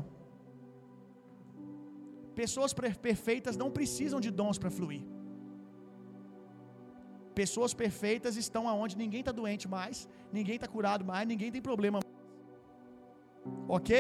Pessoas 2.41 2.73
perfeitas 3.07 3.55
não 3.61 3.69
precisam 3.77 4.19
de 4.25 4.31
dons 4.39 4.57
para 4.61 4.71
fluir. 4.77 5.03
Pessoas 7.41 7.73
perfeitas 7.73 8.35
estão 8.43 8.63
aonde 8.71 8.97
ninguém 9.03 9.21
está 9.23 9.31
doente 9.31 9.67
mais, 9.67 10.07
ninguém 10.37 10.55
está 10.55 10.67
curado 10.75 11.03
mais, 11.11 11.27
ninguém 11.27 11.51
tem 11.51 11.61
problema. 11.61 11.99
Ok? 13.67 13.91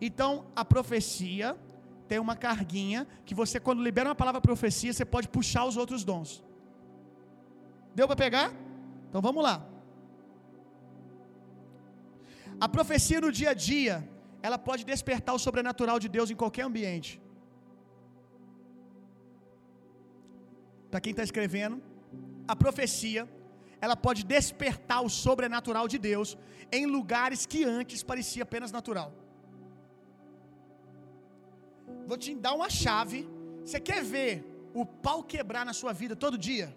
Então 0.00 0.30
a 0.54 0.64
profecia 0.64 1.56
tem 2.10 2.18
uma 2.18 2.36
carguinha 2.46 3.00
que 3.24 3.34
você, 3.40 3.56
quando 3.66 3.86
libera 3.88 4.08
uma 4.08 4.20
palavra 4.22 4.40
profecia, 4.40 4.92
você 4.92 5.04
pode 5.04 5.28
puxar 5.28 5.64
os 5.70 5.76
outros 5.76 6.04
dons. 6.10 6.30
Deu 7.94 8.06
para 8.06 8.16
pegar? 8.24 8.48
Então 9.08 9.20
vamos 9.20 9.42
lá. 9.48 9.56
A 12.60 12.68
profecia 12.76 13.20
no 13.20 13.32
dia 13.32 13.50
a 13.50 13.54
dia, 13.54 13.94
ela 14.42 14.58
pode 14.68 14.84
despertar 14.84 15.34
o 15.34 15.42
sobrenatural 15.46 15.98
de 16.04 16.08
Deus 16.16 16.30
em 16.30 16.38
qualquer 16.42 16.64
ambiente. 16.70 17.10
Para 20.90 21.00
quem 21.02 21.12
está 21.12 21.24
escrevendo, 21.28 21.76
a 22.52 22.56
profecia, 22.64 23.22
ela 23.84 23.96
pode 24.06 24.22
despertar 24.34 25.00
o 25.08 25.10
sobrenatural 25.24 25.86
de 25.92 25.98
Deus 26.10 26.36
em 26.78 26.84
lugares 26.96 27.46
que 27.52 27.60
antes 27.64 28.02
parecia 28.10 28.42
apenas 28.48 28.72
natural. 28.78 29.08
Vou 32.10 32.18
te 32.24 32.34
dar 32.46 32.54
uma 32.58 32.70
chave. 32.82 33.20
Você 33.64 33.80
quer 33.88 34.02
ver 34.14 34.32
o 34.80 34.84
pau 35.06 35.22
quebrar 35.32 35.64
na 35.70 35.74
sua 35.80 35.92
vida 36.00 36.14
todo 36.24 36.36
dia? 36.50 36.68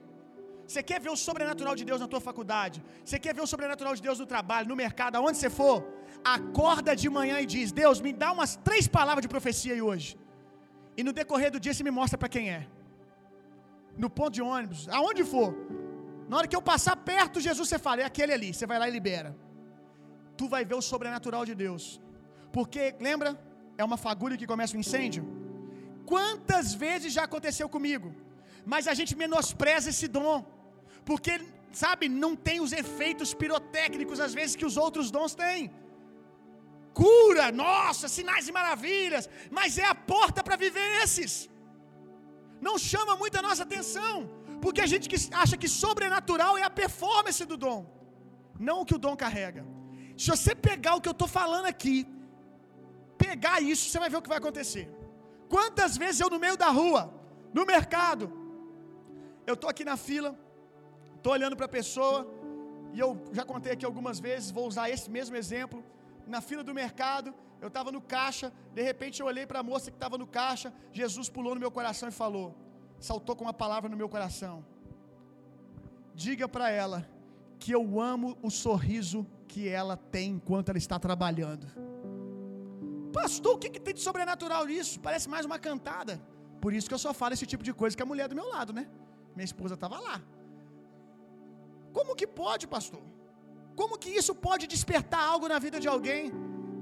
Você 0.68 0.82
quer 0.90 1.00
ver 1.06 1.12
o 1.16 1.20
sobrenatural 1.28 1.76
de 1.80 1.86
Deus 1.90 2.00
na 2.04 2.08
tua 2.12 2.22
faculdade? 2.28 2.78
Você 3.04 3.18
quer 3.24 3.34
ver 3.38 3.44
o 3.46 3.50
sobrenatural 3.54 3.94
de 3.98 4.02
Deus 4.08 4.20
no 4.24 4.28
trabalho, 4.34 4.70
no 4.72 4.78
mercado, 4.84 5.16
aonde 5.18 5.38
você 5.38 5.50
for? 5.50 5.78
Acorda 6.36 6.96
de 7.02 7.10
manhã 7.18 7.40
e 7.42 7.48
diz: 7.56 7.72
Deus, 7.72 8.00
me 8.06 8.14
dá 8.14 8.32
umas 8.32 8.56
três 8.68 8.88
palavras 8.88 9.24
de 9.26 9.28
profecia 9.36 9.76
hoje. 9.90 10.10
E 10.96 11.04
no 11.04 11.12
decorrer 11.12 11.52
do 11.52 11.60
dia 11.60 11.74
você 11.74 11.84
me 11.84 11.92
mostra 12.00 12.18
para 12.18 12.30
quem 12.36 12.50
é. 12.58 12.62
No 13.98 14.10
ponto 14.10 14.32
de 14.32 14.42
ônibus, 14.42 14.88
aonde 14.90 15.24
for. 15.24 15.56
Na 16.28 16.38
hora 16.38 16.48
que 16.48 16.56
eu 16.56 16.62
passar 16.62 16.96
perto, 16.96 17.40
Jesus, 17.40 17.68
você 17.70 17.80
fala: 17.80 18.02
é 18.02 18.06
aquele 18.06 18.34
ali. 18.34 18.54
Você 18.54 18.66
vai 18.66 18.80
lá 18.80 18.88
e 18.88 18.92
libera. 18.92 19.36
Tu 20.38 20.48
vai 20.48 20.64
ver 20.66 20.76
o 20.76 20.82
sobrenatural 20.82 21.46
de 21.46 21.54
Deus. 21.54 22.02
Porque, 22.52 22.96
lembra? 23.00 23.30
É 23.78 23.84
uma 23.84 23.98
fagulha 23.98 24.38
que 24.38 24.48
começa 24.54 24.76
um 24.78 24.80
incêndio. 24.80 25.24
Quantas 26.06 26.74
vezes 26.74 27.14
já 27.18 27.24
aconteceu 27.24 27.68
comigo? 27.76 28.10
Mas 28.66 28.88
a 28.88 28.94
gente 28.94 29.16
menospreza 29.16 29.90
esse 29.90 30.08
dom, 30.08 30.46
porque, 31.10 31.34
sabe, 31.72 32.08
não 32.24 32.36
tem 32.36 32.60
os 32.66 32.72
efeitos 32.72 33.34
pirotécnicos 33.34 34.20
às 34.20 34.34
vezes 34.34 34.56
que 34.56 34.66
os 34.66 34.78
outros 34.78 35.10
dons 35.12 35.34
têm. 35.36 35.72
Cura, 36.94 37.52
nossa, 37.52 38.08
sinais 38.08 38.48
e 38.48 38.52
maravilhas, 38.52 39.28
mas 39.58 39.78
é 39.78 39.86
a 39.86 39.96
porta 39.96 40.44
para 40.44 40.56
viver 40.56 40.88
esses. 41.04 41.50
Não 42.68 42.76
chama 42.92 43.14
muito 43.22 43.38
a 43.40 43.44
nossa 43.48 43.64
atenção, 43.68 44.16
porque 44.64 44.82
a 44.86 44.90
gente 44.92 45.08
acha 45.44 45.56
que 45.62 45.70
sobrenatural 45.84 46.54
é 46.62 46.64
a 46.70 46.74
performance 46.84 47.44
do 47.52 47.58
dom, 47.66 47.80
não 48.68 48.78
o 48.82 48.86
que 48.88 48.98
o 48.98 49.04
dom 49.06 49.16
carrega. 49.24 49.64
Se 50.22 50.28
você 50.34 50.54
pegar 50.70 50.94
o 50.96 51.02
que 51.02 51.10
eu 51.12 51.18
estou 51.18 51.30
falando 51.40 51.68
aqui, 51.74 51.98
pegar 53.26 53.58
isso, 53.72 53.84
você 53.90 54.00
vai 54.04 54.10
ver 54.14 54.20
o 54.20 54.24
que 54.26 54.34
vai 54.34 54.42
acontecer. 54.44 54.86
Quantas 55.54 55.92
vezes 56.04 56.20
eu 56.24 56.30
no 56.36 56.40
meio 56.46 56.58
da 56.64 56.70
rua, 56.80 57.02
no 57.58 57.66
mercado, 57.74 58.26
eu 59.50 59.56
estou 59.58 59.70
aqui 59.70 59.84
na 59.92 59.98
fila, 60.08 60.32
estou 61.18 61.34
olhando 61.38 61.58
para 61.60 61.68
a 61.70 61.76
pessoa, 61.80 62.20
e 62.96 63.00
eu 63.06 63.10
já 63.38 63.44
contei 63.52 63.72
aqui 63.74 63.86
algumas 63.92 64.20
vezes, 64.28 64.56
vou 64.58 64.66
usar 64.72 64.86
esse 64.96 65.10
mesmo 65.18 65.36
exemplo. 65.42 65.80
Na 66.36 66.42
fila 66.50 66.64
do 66.68 66.74
mercado, 66.84 67.30
eu 67.64 67.70
estava 67.70 67.90
no 67.96 68.02
caixa, 68.02 68.52
de 68.78 68.84
repente 68.90 69.22
eu 69.22 69.26
olhei 69.32 69.46
para 69.50 69.60
a 69.60 69.64
moça 69.64 69.90
que 69.90 69.96
estava 69.96 70.18
no 70.18 70.28
caixa, 70.28 70.74
Jesus 70.92 71.30
pulou 71.30 71.54
no 71.56 71.62
meu 71.62 71.72
coração 71.72 72.10
e 72.10 72.12
falou, 72.12 72.48
saltou 73.00 73.36
com 73.38 73.46
uma 73.46 73.54
palavra 73.54 73.90
no 73.90 73.96
meu 73.96 74.10
coração. 74.10 74.56
Diga 76.14 76.46
para 76.56 76.70
ela 76.70 77.00
que 77.62 77.72
eu 77.72 78.02
amo 78.02 78.38
o 78.42 78.52
sorriso 78.52 79.26
que 79.48 79.70
ela 79.70 79.96
tem 79.96 80.32
enquanto 80.32 80.70
ela 80.70 80.78
está 80.78 81.00
trabalhando. 81.00 81.66
Pastor, 83.14 83.56
o 83.56 83.60
que, 83.62 83.70
que 83.70 83.80
tem 83.80 83.94
de 83.94 84.02
sobrenatural 84.02 84.66
nisso? 84.66 85.00
Parece 85.00 85.30
mais 85.30 85.46
uma 85.46 85.58
cantada. 85.58 86.22
Por 86.60 86.74
isso 86.74 86.90
que 86.90 86.94
eu 86.94 87.04
só 87.06 87.14
falo 87.14 87.34
esse 87.34 87.46
tipo 87.46 87.64
de 87.64 87.74
coisa 87.74 87.96
que 87.96 88.04
a 88.04 88.12
mulher 88.14 88.28
do 88.28 88.36
meu 88.36 88.50
lado, 88.50 88.74
né? 88.74 88.90
Minha 89.36 89.46
esposa 89.46 89.76
estava 89.76 90.00
lá. 90.08 90.22
Como 91.94 92.14
que 92.14 92.28
pode, 92.28 92.68
pastor? 92.68 93.04
Como 93.74 93.98
que 93.98 94.10
isso 94.10 94.36
pode 94.36 94.68
despertar 94.68 95.24
algo 95.24 95.48
na 95.48 95.60
vida 95.60 95.80
de 95.80 95.88
alguém? 95.88 96.32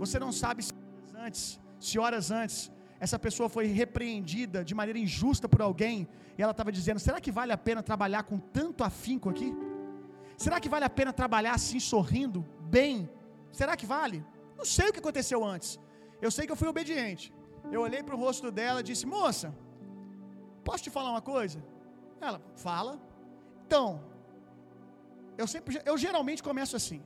Você 0.04 0.18
não 0.24 0.32
sabe 0.44 0.60
se 0.68 0.74
horas 0.74 1.12
antes, 1.26 1.44
se 1.88 1.96
horas 2.04 2.32
antes, 2.42 2.60
essa 3.06 3.18
pessoa 3.26 3.48
foi 3.56 3.66
repreendida 3.82 4.60
de 4.70 4.74
maneira 4.80 5.00
injusta 5.08 5.48
por 5.54 5.62
alguém 5.68 6.08
e 6.38 6.42
ela 6.44 6.54
estava 6.56 6.72
dizendo: 6.78 7.00
será 7.08 7.20
que 7.26 7.32
vale 7.40 7.52
a 7.58 7.60
pena 7.68 7.84
trabalhar 7.90 8.24
com 8.30 8.40
tanto 8.58 8.84
afinco 8.90 9.30
aqui? 9.34 9.50
Será 10.46 10.60
que 10.64 10.70
vale 10.74 10.86
a 10.86 10.94
pena 11.00 11.14
trabalhar 11.22 11.54
assim, 11.60 11.80
sorrindo, 11.80 12.40
bem? 12.78 12.96
Será 13.60 13.76
que 13.80 13.88
vale? 13.96 14.20
Não 14.60 14.66
sei 14.66 14.88
o 14.90 14.94
que 14.94 15.04
aconteceu 15.04 15.40
antes. 15.54 15.72
Eu 16.26 16.32
sei 16.36 16.46
que 16.48 16.54
eu 16.56 16.60
fui 16.62 16.70
obediente. 16.74 17.26
Eu 17.76 17.82
olhei 17.88 18.02
para 18.08 18.16
o 18.16 18.22
rosto 18.26 18.50
dela 18.60 18.80
e 18.80 18.88
disse: 18.92 19.06
Moça, 19.16 19.48
posso 20.68 20.84
te 20.86 20.90
falar 20.98 21.12
uma 21.12 21.26
coisa? 21.34 21.60
Ela, 22.20 22.42
fala. 22.68 22.94
Então, 23.68 23.88
eu 25.38 25.48
sempre, 25.54 25.80
eu 25.92 25.96
geralmente 26.06 26.42
começo 26.52 26.76
assim. 26.76 27.02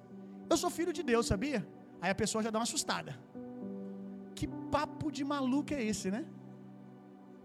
Eu 0.49 0.57
sou 0.63 0.69
filho 0.69 0.93
de 0.99 1.03
Deus, 1.11 1.25
sabia? 1.33 1.61
Aí 2.01 2.09
a 2.09 2.15
pessoa 2.15 2.43
já 2.43 2.49
dá 2.49 2.59
uma 2.59 2.63
assustada. 2.63 3.17
Que 4.37 4.47
papo 4.47 5.11
de 5.11 5.23
maluco 5.23 5.73
é 5.73 5.83
esse, 5.83 6.11
né? 6.11 6.25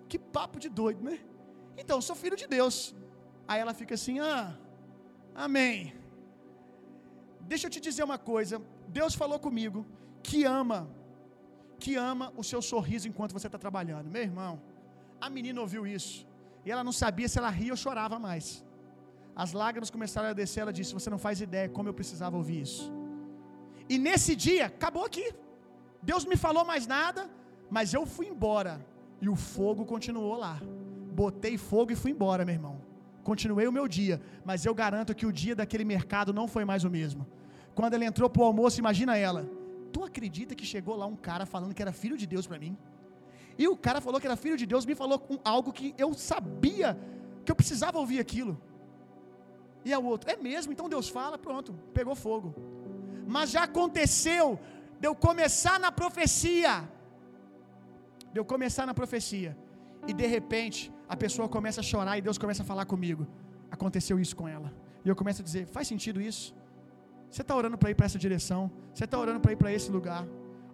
Que 0.09 0.19
papo 0.19 0.59
de 0.59 0.69
doido, 0.69 1.03
né? 1.03 1.19
Então, 1.77 2.01
sou 2.01 2.17
filho 2.17 2.37
de 2.37 2.47
Deus. 2.47 2.95
Aí 3.47 3.61
ela 3.61 3.75
fica 3.75 3.95
assim: 3.95 4.19
Ah, 4.19 4.57
amém. 5.35 5.95
Deixa 7.53 7.67
eu 7.67 7.71
te 7.71 7.81
dizer 7.81 8.03
uma 8.05 8.19
coisa. 8.19 8.61
Deus 8.89 9.15
falou 9.15 9.39
comigo 9.39 9.87
que 10.23 10.45
ama 10.45 10.81
que 11.81 11.97
ama 11.97 12.27
o 12.37 12.45
seu 12.45 12.61
sorriso 12.71 13.09
enquanto 13.09 13.33
você 13.33 13.49
está 13.49 13.59
trabalhando. 13.59 14.09
Meu 14.17 14.23
irmão, 14.23 14.53
a 15.21 15.29
menina 15.37 15.61
ouviu 15.61 15.87
isso. 15.87 16.27
E 16.65 16.71
ela 16.71 16.85
não 16.85 16.93
sabia 16.93 17.29
se 17.29 17.39
ela 17.39 17.49
ria 17.49 17.73
ou 17.73 17.77
chorava 17.77 18.19
mais. 18.19 18.65
As 19.35 19.53
lágrimas 19.53 19.91
começaram 19.91 20.29
a 20.29 20.33
descer. 20.33 20.61
Ela 20.61 20.73
disse: 20.73 20.93
Você 20.93 21.09
não 21.09 21.19
faz 21.19 21.41
ideia 21.41 21.69
como 21.69 21.89
eu 21.89 21.95
precisava 21.95 22.37
ouvir 22.37 22.61
isso. 22.63 22.93
E 23.93 23.99
nesse 24.07 24.33
dia, 24.45 24.67
acabou 24.73 25.05
aqui. 25.05 25.27
Deus 26.11 26.25
me 26.25 26.37
falou 26.45 26.65
mais 26.73 26.87
nada, 26.97 27.23
mas 27.77 27.93
eu 27.93 28.05
fui 28.15 28.27
embora. 28.35 28.75
E 29.21 29.29
o 29.29 29.37
fogo 29.55 29.85
continuou 29.85 30.37
lá. 30.45 30.57
Botei 31.21 31.55
fogo 31.59 31.93
e 31.93 31.97
fui 32.03 32.13
embora, 32.13 32.45
meu 32.45 32.55
irmão. 32.55 32.77
Continuei 33.31 33.67
o 33.67 33.77
meu 33.79 33.87
dia, 33.99 34.17
mas 34.49 34.65
eu 34.65 34.75
garanto 34.83 35.15
que 35.19 35.27
o 35.27 35.33
dia 35.43 35.55
daquele 35.61 35.85
mercado 35.95 36.33
não 36.33 36.47
foi 36.55 36.65
mais 36.65 36.85
o 36.85 36.91
mesmo. 36.99 37.27
Quando 37.75 37.95
ela 37.95 38.05
entrou 38.11 38.31
para 38.31 38.43
o 38.43 38.47
almoço, 38.47 38.81
imagina 38.85 39.17
ela, 39.17 39.43
Tu 39.93 40.05
acredita 40.05 40.55
que 40.55 40.65
chegou 40.65 40.97
lá 40.97 41.07
um 41.07 41.17
cara 41.17 41.45
falando 41.45 41.75
que 41.75 41.83
era 41.83 41.93
filho 41.93 42.17
de 42.17 42.27
Deus 42.27 42.47
para 42.47 42.59
mim? 42.59 42.77
E 43.59 43.67
o 43.69 43.77
cara 43.77 44.01
falou 44.01 44.21
que 44.21 44.27
era 44.27 44.37
filho 44.37 44.57
de 44.57 44.67
Deus, 44.67 44.87
me 44.87 44.95
falou 44.95 45.23
algo 45.45 45.73
que 45.73 45.95
eu 45.99 46.15
sabia 46.15 46.99
que 47.45 47.51
eu 47.51 47.57
precisava 47.57 47.99
ouvir 47.99 48.21
aquilo. 48.21 48.61
E 49.85 49.95
o 49.95 50.05
outro, 50.05 50.31
é 50.31 50.37
mesmo? 50.37 50.73
Então 50.73 50.89
Deus 50.89 51.09
fala, 51.09 51.37
pronto, 51.37 51.73
pegou 51.93 52.15
fogo. 52.15 52.55
Mas 53.37 53.51
já 53.57 53.63
aconteceu 53.71 54.45
de 55.01 55.07
eu 55.09 55.15
começar 55.27 55.77
na 55.85 55.91
profecia. 56.01 56.73
De 58.33 58.39
eu 58.41 58.45
começar 58.53 58.85
na 58.91 58.95
profecia. 59.01 59.53
E 60.09 60.13
de 60.21 60.27
repente, 60.37 60.81
a 61.15 61.17
pessoa 61.25 61.49
começa 61.57 61.81
a 61.83 61.87
chorar 61.91 62.15
e 62.19 62.23
Deus 62.29 62.39
começa 62.45 62.63
a 62.65 62.67
falar 62.71 62.87
comigo. 62.93 63.25
Aconteceu 63.77 64.17
isso 64.25 64.35
com 64.41 64.47
ela. 64.57 64.69
E 65.05 65.09
eu 65.11 65.17
começo 65.23 65.41
a 65.43 65.45
dizer: 65.49 65.65
faz 65.77 65.87
sentido 65.93 66.21
isso? 66.31 66.47
Você 67.31 67.43
está 67.43 67.55
orando 67.61 67.79
para 67.81 67.91
ir 67.93 67.97
para 67.99 68.07
essa 68.11 68.21
direção? 68.27 68.63
Você 68.93 69.05
está 69.05 69.17
orando 69.25 69.41
para 69.41 69.53
ir 69.55 69.59
para 69.63 69.73
esse 69.79 69.91
lugar? 69.97 70.25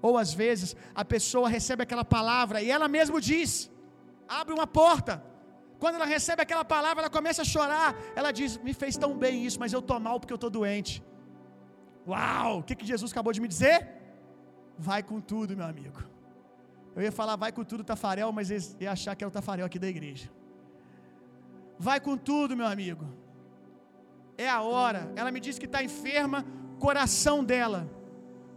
Ou 0.01 0.17
às 0.25 0.33
vezes 0.43 0.69
a 0.95 1.05
pessoa 1.15 1.49
recebe 1.57 1.83
aquela 1.87 2.05
palavra 2.17 2.63
e 2.67 2.71
ela 2.77 2.89
mesmo 2.99 3.21
diz: 3.31 3.71
abre 4.41 4.55
uma 4.59 4.67
porta. 4.83 5.15
Quando 5.83 5.97
ela 5.97 6.07
recebe 6.07 6.41
aquela 6.41 6.65
palavra, 6.65 7.03
ela 7.03 7.11
começa 7.19 7.43
a 7.43 7.45
chorar. 7.55 7.89
Ela 8.15 8.33
diz: 8.33 8.57
Me 8.67 8.73
fez 8.83 8.97
tão 8.97 9.13
bem 9.25 9.45
isso, 9.45 9.61
mas 9.61 9.73
eu 9.73 9.81
estou 9.81 10.01
mal 10.09 10.19
porque 10.19 10.33
eu 10.33 10.43
estou 10.43 10.53
doente. 10.59 10.95
Uau! 12.07 12.61
O 12.61 12.63
que, 12.63 12.75
que 12.75 12.87
Jesus 12.87 13.11
acabou 13.13 13.33
de 13.33 13.41
me 13.41 13.49
dizer? 13.49 13.89
Vai 14.79 15.03
com 15.03 15.21
tudo, 15.21 15.57
meu 15.57 15.67
amigo. 15.67 16.03
Eu 16.95 17.03
ia 17.03 17.13
falar 17.13 17.37
vai 17.37 17.53
com 17.53 17.65
tudo, 17.65 17.85
Tafarel, 17.85 18.33
mas 18.33 18.51
ia 18.81 18.93
achar 18.93 19.15
que 19.15 19.25
é 19.25 19.27
o 19.27 19.31
Tafarel 19.31 19.67
aqui 19.67 19.79
da 19.79 19.89
igreja. 19.89 20.31
Vai 21.79 22.01
com 22.01 22.17
tudo, 22.17 22.57
meu 22.57 22.67
amigo 22.67 23.07
é 24.37 24.49
a 24.49 24.63
hora. 24.63 25.13
Ela 25.17 25.31
me 25.31 25.41
disse 25.41 25.59
que 25.59 25.67
está 25.67 25.83
enferma, 25.83 26.45
coração 26.79 27.45
dela. 27.45 27.91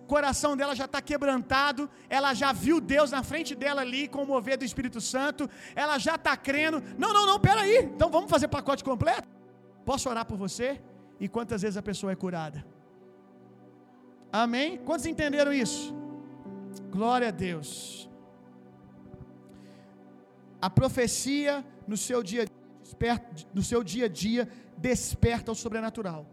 Coração 0.07 0.57
dela 0.57 0.75
já 0.75 0.85
está 0.85 0.99
quebrantado, 1.01 1.87
ela 2.09 2.33
já 2.33 2.51
viu 2.51 2.81
Deus 2.81 3.11
na 3.11 3.21
frente 3.21 3.53
dela 3.53 3.81
ali, 3.81 4.07
com 4.07 4.23
o 4.23 4.25
mover 4.25 4.57
do 4.57 4.65
Espírito 4.65 4.99
Santo, 4.99 5.47
ela 5.75 5.99
já 5.99 6.15
está 6.15 6.35
crendo. 6.35 6.81
Não, 6.97 7.13
não, 7.13 7.27
não, 7.27 7.39
peraí, 7.39 7.85
então 7.85 8.09
vamos 8.09 8.29
fazer 8.29 8.47
pacote 8.47 8.83
completo? 8.83 9.27
Posso 9.85 10.09
orar 10.09 10.25
por 10.25 10.35
você? 10.35 10.81
E 11.19 11.27
quantas 11.27 11.61
vezes 11.61 11.77
a 11.77 11.83
pessoa 11.83 12.11
é 12.11 12.15
curada? 12.15 12.65
Amém? 14.31 14.77
Quantos 14.77 15.05
entenderam 15.05 15.51
isso? 15.51 15.93
Glória 16.91 17.29
a 17.29 17.31
Deus. 17.31 18.07
A 20.61 20.69
profecia 20.69 21.65
no 21.87 21.97
seu 21.97 22.21
dia, 22.21 22.45
no 23.53 23.63
seu 23.63 23.83
dia 23.83 24.05
a 24.05 24.09
dia 24.09 24.47
desperta 24.77 25.51
o 25.51 25.55
sobrenatural. 25.55 26.25